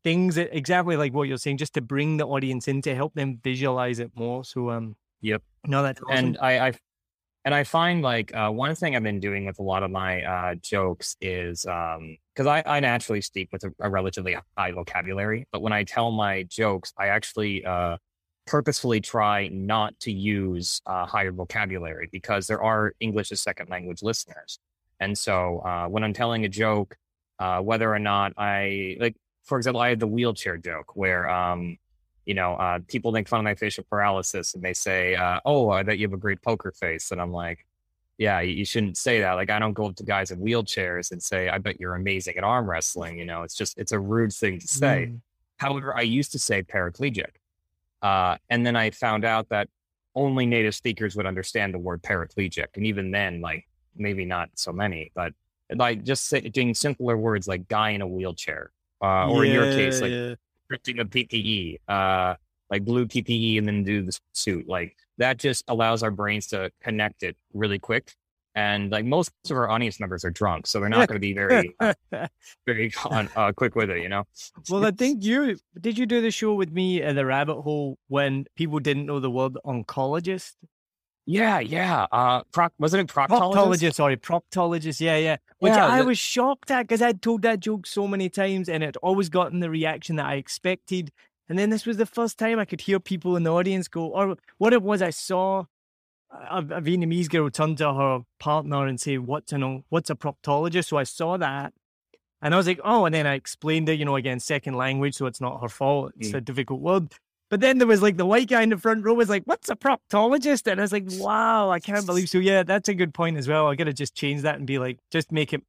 things 0.04 0.34
that 0.34 0.56
exactly 0.56 0.96
like 0.96 1.12
what 1.12 1.28
you're 1.28 1.38
saying, 1.38 1.58
just 1.58 1.74
to 1.74 1.80
bring 1.80 2.16
the 2.16 2.26
audience 2.26 2.68
in 2.68 2.82
to 2.82 2.94
help 2.94 3.14
them 3.14 3.38
visualize 3.42 3.98
it 3.98 4.10
more. 4.14 4.44
So 4.44 4.70
um 4.70 4.96
Yep. 5.20 5.42
no, 5.66 5.82
that's 5.82 6.00
awesome. 6.02 6.16
And 6.16 6.38
I, 6.40 6.68
I 6.68 6.72
and 7.44 7.54
I 7.54 7.64
find 7.64 8.02
like 8.02 8.34
uh, 8.34 8.50
one 8.50 8.74
thing 8.74 8.94
I've 8.94 9.02
been 9.02 9.20
doing 9.20 9.46
with 9.46 9.58
a 9.58 9.62
lot 9.62 9.82
of 9.82 9.90
my 9.90 10.22
uh, 10.22 10.54
jokes 10.56 11.16
is 11.20 11.66
um 11.66 12.16
because 12.34 12.46
I, 12.46 12.62
I 12.64 12.80
naturally 12.80 13.20
speak 13.20 13.50
with 13.52 13.64
a, 13.64 13.72
a 13.80 13.90
relatively 13.90 14.36
high 14.56 14.72
vocabulary, 14.72 15.46
but 15.52 15.60
when 15.60 15.72
I 15.72 15.84
tell 15.84 16.10
my 16.10 16.44
jokes, 16.44 16.92
I 16.98 17.08
actually 17.08 17.64
uh, 17.64 17.98
purposefully 18.46 19.00
try 19.00 19.48
not 19.48 19.98
to 20.00 20.12
use 20.12 20.80
uh, 20.86 21.04
higher 21.06 21.32
vocabulary 21.32 22.08
because 22.10 22.46
there 22.46 22.62
are 22.62 22.94
English 23.00 23.30
as 23.32 23.40
second 23.40 23.70
language 23.70 24.02
listeners, 24.02 24.58
and 25.00 25.16
so 25.16 25.58
uh, 25.58 25.86
when 25.88 26.04
I'm 26.04 26.12
telling 26.12 26.44
a 26.44 26.48
joke, 26.48 26.96
uh, 27.38 27.60
whether 27.60 27.92
or 27.92 27.98
not 27.98 28.32
I 28.36 28.96
like, 29.00 29.16
for 29.44 29.58
example, 29.58 29.80
I 29.80 29.88
had 29.88 30.00
the 30.00 30.06
wheelchair 30.06 30.56
joke 30.56 30.96
where 30.96 31.28
um, 31.28 31.78
you 32.24 32.34
know, 32.34 32.54
uh, 32.54 32.78
people 32.88 33.12
make 33.12 33.28
fun 33.28 33.40
of 33.40 33.44
my 33.44 33.54
facial 33.54 33.84
paralysis 33.90 34.54
and 34.54 34.62
they 34.62 34.74
say, 34.74 35.14
uh, 35.14 35.40
"Oh, 35.44 35.70
I 35.70 35.82
bet 35.82 35.98
you 35.98 36.06
have 36.06 36.12
a 36.12 36.18
great 36.18 36.42
poker 36.42 36.72
face," 36.72 37.10
and 37.10 37.20
I'm 37.20 37.32
like, 37.32 37.66
"Yeah, 38.18 38.40
you, 38.40 38.54
you 38.54 38.64
shouldn't 38.64 38.96
say 38.96 39.20
that." 39.20 39.32
Like, 39.32 39.50
I 39.50 39.58
don't 39.58 39.72
go 39.72 39.86
up 39.86 39.96
to 39.96 40.04
guys 40.04 40.30
in 40.30 40.38
wheelchairs 40.38 41.10
and 41.10 41.22
say, 41.22 41.48
"I 41.48 41.58
bet 41.58 41.80
you're 41.80 41.94
amazing 41.94 42.36
at 42.36 42.44
arm 42.44 42.70
wrestling." 42.70 43.18
You 43.18 43.24
know, 43.24 43.42
it's 43.42 43.54
just 43.54 43.76
it's 43.78 43.92
a 43.92 43.98
rude 43.98 44.32
thing 44.32 44.60
to 44.60 44.68
say. 44.68 45.08
Mm. 45.10 45.20
However, 45.56 45.96
I 45.96 46.02
used 46.02 46.32
to 46.32 46.38
say 46.38 46.62
paraplegic, 46.62 47.36
uh, 48.02 48.36
and 48.48 48.64
then 48.64 48.76
I 48.76 48.90
found 48.90 49.24
out 49.24 49.48
that 49.48 49.68
only 50.14 50.46
native 50.46 50.74
speakers 50.74 51.16
would 51.16 51.26
understand 51.26 51.74
the 51.74 51.78
word 51.78 52.02
paraplegic, 52.02 52.68
and 52.76 52.86
even 52.86 53.10
then, 53.10 53.40
like 53.40 53.66
maybe 53.96 54.24
not 54.24 54.50
so 54.54 54.72
many, 54.72 55.10
but 55.14 55.32
like 55.74 56.04
just 56.04 56.28
say, 56.28 56.40
doing 56.40 56.74
simpler 56.74 57.16
words 57.16 57.48
like 57.48 57.66
"guy 57.66 57.90
in 57.90 58.00
a 58.00 58.06
wheelchair," 58.06 58.70
uh, 59.02 59.28
or 59.28 59.44
in 59.44 59.52
your 59.52 59.64
case, 59.64 60.00
like 60.00 60.12
yeah. 60.12 60.34
scripting 60.70 61.00
a 61.00 61.04
PPE, 61.04 61.78
uh, 61.88 62.36
like 62.70 62.84
blue 62.84 63.06
PPE, 63.06 63.58
and 63.58 63.66
then 63.66 63.84
do 63.84 64.02
the 64.02 64.18
suit. 64.32 64.68
Like 64.68 64.96
that 65.18 65.38
just 65.38 65.64
allows 65.68 66.02
our 66.02 66.10
brains 66.10 66.46
to 66.48 66.70
connect 66.82 67.22
it 67.22 67.36
really 67.52 67.78
quick. 67.78 68.14
And 68.54 68.92
like 68.92 69.06
most 69.06 69.32
of 69.50 69.56
our 69.56 69.70
audience 69.70 69.98
members 69.98 70.26
are 70.26 70.30
drunk, 70.30 70.66
so 70.66 70.78
they're 70.78 70.90
not 70.90 71.08
going 71.08 71.16
to 71.16 71.20
be 71.20 71.32
very, 71.32 71.74
uh, 71.80 71.94
very 72.66 72.92
on, 73.06 73.30
uh, 73.34 73.50
quick 73.52 73.74
with 73.74 73.88
it. 73.88 74.02
You 74.02 74.10
know. 74.10 74.24
well, 74.68 74.84
I 74.84 74.90
think 74.90 75.24
you 75.24 75.56
did 75.80 75.96
you 75.96 76.04
do 76.04 76.20
the 76.20 76.30
show 76.30 76.54
with 76.54 76.70
me 76.70 77.02
at 77.02 77.14
the 77.14 77.24
rabbit 77.24 77.62
hole 77.62 77.98
when 78.08 78.44
people 78.54 78.78
didn't 78.78 79.06
know 79.06 79.20
the 79.20 79.30
word 79.30 79.54
oncologist? 79.64 80.52
Yeah, 81.26 81.60
yeah. 81.60 82.06
Uh, 82.10 82.42
proc- 82.52 82.72
wasn't 82.78 83.08
it 83.08 83.14
proctologist? 83.14 83.52
Proctologist, 83.54 83.94
sorry, 83.94 84.16
proctologist. 84.16 85.00
Yeah, 85.00 85.16
yeah. 85.18 85.36
Which 85.58 85.72
Yeah, 85.72 85.86
I 85.86 86.00
the- 86.00 86.06
was 86.06 86.18
shocked 86.18 86.70
at 86.70 86.82
because 86.88 87.00
I'd 87.02 87.22
told 87.22 87.42
that 87.42 87.60
joke 87.60 87.86
so 87.86 88.08
many 88.08 88.28
times 88.28 88.68
and 88.68 88.82
it 88.82 88.96
always 88.98 89.28
gotten 89.28 89.60
the 89.60 89.70
reaction 89.70 90.16
that 90.16 90.26
I 90.26 90.34
expected. 90.34 91.12
And 91.48 91.58
then 91.58 91.70
this 91.70 91.86
was 91.86 91.96
the 91.96 92.06
first 92.06 92.38
time 92.38 92.58
I 92.58 92.64
could 92.64 92.80
hear 92.82 92.98
people 92.98 93.36
in 93.36 93.42
the 93.44 93.52
audience 93.52 93.86
go, 93.88 94.06
or 94.08 94.36
what 94.58 94.72
it 94.72 94.82
was 94.82 95.00
I 95.02 95.10
saw 95.10 95.64
a, 96.30 96.58
a 96.58 96.80
Vietnamese 96.80 97.28
girl 97.28 97.50
turn 97.50 97.76
to 97.76 97.92
her 97.92 98.20
partner 98.40 98.86
and 98.86 99.00
say, 99.00 99.18
What's 99.18 99.52
an 99.52 99.84
what's 99.90 100.10
a 100.10 100.14
proctologist? 100.16 100.86
So 100.86 100.96
I 100.96 101.04
saw 101.04 101.36
that. 101.36 101.72
And 102.44 102.54
I 102.54 102.56
was 102.56 102.66
like, 102.66 102.80
oh, 102.82 103.04
and 103.04 103.14
then 103.14 103.24
I 103.24 103.34
explained 103.34 103.88
it, 103.88 104.00
you 104.00 104.04
know, 104.04 104.16
again, 104.16 104.40
second 104.40 104.74
language, 104.74 105.14
so 105.14 105.26
it's 105.26 105.40
not 105.40 105.60
her 105.62 105.68
fault. 105.68 106.12
It's 106.18 106.30
Mm. 106.30 106.38
a 106.38 106.40
difficult 106.40 106.80
word. 106.80 107.14
But 107.52 107.60
then 107.60 107.76
there 107.76 107.86
was 107.86 108.00
like 108.00 108.16
the 108.16 108.24
white 108.24 108.48
guy 108.48 108.62
in 108.62 108.70
the 108.70 108.78
front 108.78 109.04
row 109.04 109.12
was 109.12 109.28
like, 109.28 109.42
what's 109.44 109.68
a 109.68 109.76
proctologist? 109.76 110.72
And 110.72 110.80
I 110.80 110.84
was 110.84 110.90
like, 110.90 111.04
wow, 111.18 111.68
I 111.68 111.80
can't 111.80 112.06
believe. 112.06 112.30
So 112.30 112.38
yeah, 112.38 112.62
that's 112.62 112.88
a 112.88 112.94
good 112.94 113.12
point 113.12 113.36
as 113.36 113.46
well. 113.46 113.66
I 113.66 113.74
got 113.74 113.84
to 113.84 113.92
just 113.92 114.14
change 114.14 114.40
that 114.40 114.56
and 114.56 114.66
be 114.66 114.78
like, 114.78 114.98
just 115.10 115.30
make 115.30 115.52
it 115.52 115.62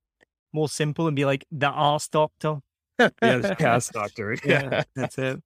more 0.54 0.70
simple 0.70 1.08
and 1.08 1.16
be 1.16 1.26
like 1.26 1.44
the 1.52 1.68
arse 1.68 2.08
doctor. 2.08 2.60
yeah, 3.00 3.10
the 3.20 3.54
cast 3.60 3.92
doctor. 3.92 4.38
yeah, 4.46 4.84
that's 4.96 5.18
it. 5.18 5.44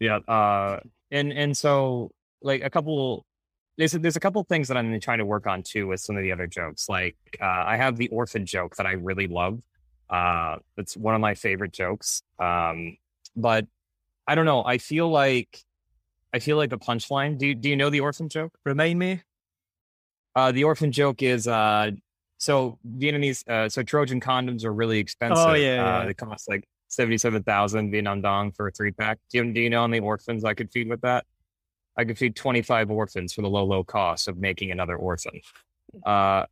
yeah 0.00 0.16
uh 0.16 0.80
and 1.12 1.32
and 1.32 1.56
so 1.56 2.10
like 2.42 2.64
a 2.64 2.70
couple 2.70 3.24
there's 3.78 3.94
a, 3.94 4.00
there's 4.00 4.16
a 4.16 4.20
couple 4.20 4.42
things 4.42 4.66
that 4.66 4.76
I'm 4.76 4.98
trying 4.98 5.18
to 5.18 5.26
work 5.26 5.46
on 5.46 5.62
too 5.62 5.86
with 5.86 6.00
some 6.00 6.16
of 6.16 6.24
the 6.24 6.32
other 6.32 6.48
jokes. 6.48 6.88
Like 6.88 7.16
uh, 7.40 7.44
I 7.44 7.76
have 7.76 7.96
the 7.96 8.08
orphan 8.08 8.46
joke 8.46 8.74
that 8.76 8.86
I 8.86 8.92
really 8.94 9.28
love. 9.28 9.60
Uh, 10.08 10.56
it's 10.76 10.96
one 10.96 11.14
of 11.14 11.20
my 11.20 11.36
favorite 11.36 11.72
jokes. 11.72 12.24
Um, 12.40 12.96
but 13.36 13.66
I 14.26 14.34
don't 14.34 14.46
know. 14.46 14.64
I 14.64 14.78
feel 14.78 15.08
like 15.08 15.62
I 16.32 16.38
feel 16.38 16.56
like 16.56 16.70
the 16.70 16.78
punchline. 16.78 17.38
Do 17.38 17.48
you, 17.48 17.54
do 17.54 17.68
you 17.68 17.76
know 17.76 17.90
the 17.90 18.00
orphan 18.00 18.28
joke? 18.28 18.56
Remind 18.64 18.98
me. 18.98 19.22
Uh, 20.36 20.52
the 20.52 20.64
orphan 20.64 20.92
joke 20.92 21.22
is 21.22 21.48
uh, 21.48 21.90
so 22.38 22.78
Vietnamese. 22.98 23.48
Uh, 23.48 23.68
so 23.68 23.82
Trojan 23.82 24.20
condoms 24.20 24.64
are 24.64 24.72
really 24.72 24.98
expensive. 24.98 25.44
Oh, 25.44 25.54
yeah, 25.54 25.82
uh, 25.82 26.00
yeah. 26.00 26.06
They 26.06 26.14
cost 26.14 26.48
like 26.48 26.64
seventy 26.88 27.18
seven 27.18 27.42
thousand 27.42 27.90
Vietnam 27.90 28.20
dong 28.22 28.52
for 28.52 28.68
a 28.68 28.70
three 28.70 28.92
pack. 28.92 29.18
Do 29.30 29.38
you, 29.38 29.52
do 29.52 29.60
you 29.60 29.70
know 29.70 29.80
how 29.80 29.86
many 29.88 30.04
orphans 30.04 30.44
I 30.44 30.54
could 30.54 30.70
feed 30.70 30.88
with 30.88 31.00
that? 31.00 31.24
I 31.96 32.04
could 32.04 32.16
feed 32.16 32.36
twenty 32.36 32.62
five 32.62 32.90
orphans 32.90 33.32
for 33.32 33.42
the 33.42 33.50
low 33.50 33.64
low 33.64 33.82
cost 33.82 34.28
of 34.28 34.38
making 34.38 34.70
another 34.70 34.96
orphan. 34.96 35.40
Uh, 36.06 36.44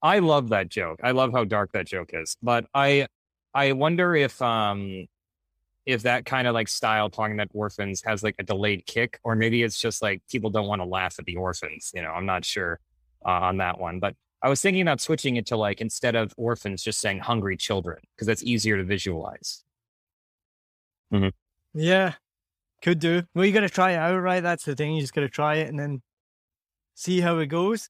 I 0.00 0.20
love 0.20 0.50
that 0.50 0.68
joke. 0.68 1.00
I 1.02 1.10
love 1.10 1.32
how 1.32 1.44
dark 1.44 1.72
that 1.72 1.86
joke 1.86 2.10
is. 2.12 2.36
But 2.40 2.66
I 2.72 3.08
I 3.52 3.72
wonder 3.72 4.14
if 4.14 4.40
um 4.40 5.06
if 5.88 6.02
that 6.02 6.26
kind 6.26 6.46
of 6.46 6.52
like 6.52 6.68
style 6.68 7.08
talking 7.08 7.32
about 7.32 7.48
orphans 7.54 8.02
has 8.04 8.22
like 8.22 8.34
a 8.38 8.42
delayed 8.42 8.84
kick, 8.84 9.18
or 9.24 9.34
maybe 9.34 9.62
it's 9.62 9.80
just 9.80 10.02
like 10.02 10.20
people 10.30 10.50
don't 10.50 10.66
want 10.66 10.82
to 10.82 10.84
laugh 10.84 11.16
at 11.18 11.24
the 11.24 11.36
orphans. 11.36 11.92
You 11.94 12.02
know, 12.02 12.10
I'm 12.10 12.26
not 12.26 12.44
sure 12.44 12.78
uh, 13.24 13.30
on 13.30 13.56
that 13.56 13.80
one. 13.80 13.98
But 13.98 14.14
I 14.42 14.50
was 14.50 14.60
thinking 14.60 14.82
about 14.82 15.00
switching 15.00 15.36
it 15.36 15.46
to 15.46 15.56
like 15.56 15.80
instead 15.80 16.14
of 16.14 16.34
orphans, 16.36 16.82
just 16.82 17.00
saying 17.00 17.20
hungry 17.20 17.56
children 17.56 18.00
because 18.14 18.26
that's 18.26 18.42
easier 18.44 18.76
to 18.76 18.84
visualize. 18.84 19.64
Yeah, 21.72 22.12
could 22.82 22.98
do. 22.98 23.22
Well, 23.34 23.46
you 23.46 23.52
got 23.52 23.60
to 23.60 23.70
try 23.70 23.92
it 23.92 23.96
out, 23.96 24.18
right? 24.18 24.42
That's 24.42 24.66
the 24.66 24.76
thing. 24.76 24.92
You 24.92 25.00
just 25.00 25.14
got 25.14 25.22
to 25.22 25.30
try 25.30 25.54
it 25.54 25.68
and 25.68 25.78
then 25.78 26.02
see 26.96 27.20
how 27.20 27.38
it 27.38 27.46
goes. 27.46 27.88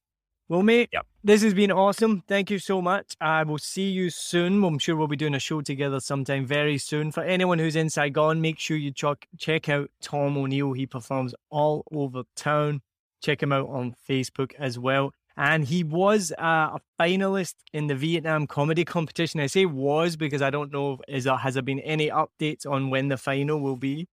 Well, 0.49 0.63
mate, 0.63 0.89
Yep. 0.93 1.07
this 1.23 1.43
has 1.43 1.53
been 1.53 1.71
awesome. 1.71 2.23
Thank 2.27 2.51
you 2.51 2.59
so 2.59 2.81
much. 2.81 3.15
I 3.21 3.43
will 3.43 3.59
see 3.59 3.91
you 3.91 4.09
soon. 4.09 4.65
I'm 4.65 4.79
sure 4.79 4.97
we'll 4.97 5.07
be 5.07 5.17
doing 5.17 5.35
a 5.35 5.39
show 5.39 5.61
together 5.61 6.01
sometime 6.01 6.47
very 6.47 6.79
soon. 6.79 7.13
For 7.13 7.23
anyone 7.23 7.59
who's 7.59 7.77
in 7.77 7.91
Saigon, 7.91 8.41
make 8.41 8.59
sure 8.59 8.77
you 8.79 8.91
check 8.91 9.29
check 9.37 9.69
out 9.69 9.91
Tom 10.01 10.39
O'Neil. 10.39 10.73
He 10.73 10.87
performs 10.87 11.35
all 11.51 11.85
over 11.93 12.23
town. 12.35 12.81
Check 13.23 13.43
him 13.43 13.53
out 13.53 13.69
on 13.69 13.95
Facebook 14.09 14.55
as 14.59 14.79
well. 14.79 15.13
And 15.37 15.65
he 15.67 15.85
was 15.85 16.33
uh, 16.39 16.77
a 16.77 16.81
finalist 16.99 17.55
in 17.75 17.87
the 17.87 17.95
Vietnam 17.95 18.47
comedy 18.47 18.85
competition. 18.87 19.41
I 19.41 19.47
say 19.49 19.67
was 19.67 20.17
because 20.17 20.41
I 20.41 20.51
don't 20.51 20.73
know. 20.73 20.99
Is 21.09 21.25
there, 21.25 21.37
has 21.37 21.55
there 21.55 21.63
been 21.63 21.81
any 21.81 22.09
updates 22.09 22.67
on 22.67 22.89
when 22.91 23.09
the 23.09 23.19
final 23.19 23.61
will 23.61 23.77
be? 23.77 24.09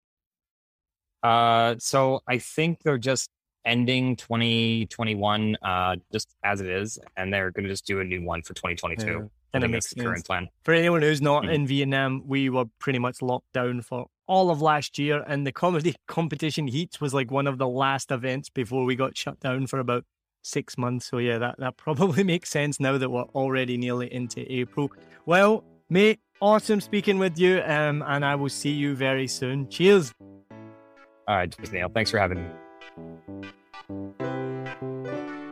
Uh, 1.23 1.77
so 1.79 2.21
I 2.27 2.39
think 2.39 2.83
they're 2.83 2.99
just 2.99 3.31
ending 3.65 4.17
2021 4.17 5.57
uh 5.63 5.97
just 6.13 6.35
as 6.45 6.61
it 6.61 6.69
is, 6.69 6.99
and 7.17 7.33
they're 7.33 7.51
going 7.51 7.65
to 7.65 7.71
just 7.71 7.87
do 7.87 8.01
a 8.01 8.05
new 8.05 8.23
one 8.25 8.43
for 8.43 8.55
2022. 8.55 9.07
Yeah, 9.07 9.19
I 9.55 9.59
kinda 9.59 9.69
makes 9.69 9.91
the 9.93 10.03
current 10.03 10.25
plan. 10.27 10.49
For 10.65 10.75
anyone 10.75 11.03
who's 11.03 11.21
not 11.23 11.45
Mhm. 11.45 11.55
in 11.55 11.67
Vietnam, 11.67 12.23
we 12.27 12.49
were 12.51 12.65
pretty 12.79 12.99
much 12.99 13.23
locked 13.23 13.53
down 13.53 13.83
for 13.83 14.07
all 14.27 14.51
of 14.51 14.63
last 14.63 14.99
year, 14.99 15.23
and 15.27 15.47
the 15.47 15.53
comedy 15.53 15.95
competition 16.09 16.67
heats 16.69 17.01
was 17.01 17.13
like 17.15 17.31
one 17.31 17.47
of 17.47 17.59
the 17.59 17.69
last 17.69 18.11
events 18.11 18.49
before 18.49 18.85
we 18.85 18.97
got 18.97 19.17
shut 19.17 19.39
down 19.41 19.67
for 19.67 19.79
about 19.79 20.05
six 20.43 20.77
months. 20.79 21.07
So 21.07 21.19
yeah, 21.19 21.39
that 21.39 21.57
that 21.59 21.77
probably 21.85 22.25
makes 22.25 22.49
sense 22.51 22.81
now 22.81 22.99
that 22.99 23.11
we're 23.11 23.23
already 23.35 23.77
nearly 23.77 24.13
into 24.13 24.41
April. 24.53 24.91
Well, 25.27 25.63
mate, 25.91 26.19
awesome 26.41 26.81
speaking 26.81 27.19
with 27.19 27.39
you, 27.39 27.61
um, 27.65 28.03
and 28.07 28.25
I 28.25 28.35
will 28.35 28.49
see 28.49 28.73
you 28.73 28.95
very 28.97 29.27
soon. 29.29 29.69
Cheers. 29.69 30.13
All 31.29 31.37
right, 31.37 31.73
Niall. 31.73 31.91
Thanks 31.91 32.11
for 32.11 32.19
having 32.19 32.43
me. 32.43 32.51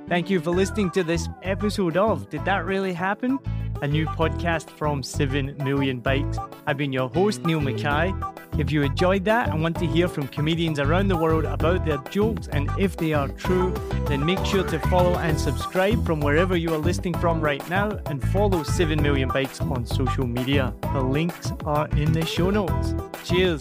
Thank 0.08 0.28
you 0.28 0.40
for 0.40 0.50
listening 0.50 0.90
to 0.90 1.04
this 1.04 1.28
episode 1.42 1.96
of 1.96 2.28
Did 2.30 2.44
That 2.44 2.64
Really 2.64 2.92
Happen? 2.92 3.38
A 3.80 3.86
new 3.86 4.06
podcast 4.06 4.68
from 4.68 5.02
7 5.02 5.56
Million 5.58 6.00
Bikes. 6.00 6.36
I've 6.66 6.76
been 6.76 6.92
your 6.92 7.08
host, 7.08 7.42
Niall 7.42 7.60
Mackay. 7.60 8.12
If 8.58 8.72
you 8.72 8.82
enjoyed 8.82 9.24
that 9.26 9.48
and 9.48 9.62
want 9.62 9.78
to 9.78 9.86
hear 9.86 10.08
from 10.08 10.26
comedians 10.28 10.80
around 10.80 11.08
the 11.08 11.16
world 11.16 11.44
about 11.44 11.86
their 11.86 11.98
jokes 12.10 12.48
and 12.48 12.68
if 12.76 12.96
they 12.96 13.12
are 13.12 13.28
true, 13.28 13.72
then 14.06 14.26
make 14.26 14.44
sure 14.44 14.64
to 14.64 14.78
follow 14.80 15.16
and 15.18 15.38
subscribe 15.38 16.04
from 16.04 16.20
wherever 16.20 16.56
you 16.56 16.74
are 16.74 16.78
listening 16.78 17.14
from 17.14 17.40
right 17.40 17.66
now 17.70 17.90
and 18.06 18.20
follow 18.30 18.64
7 18.64 19.00
Million 19.00 19.28
Bikes 19.28 19.60
on 19.60 19.86
social 19.86 20.26
media. 20.26 20.74
The 20.92 21.00
links 21.00 21.52
are 21.64 21.86
in 21.90 22.12
the 22.12 22.26
show 22.26 22.50
notes. 22.50 22.94
Cheers. 23.24 23.60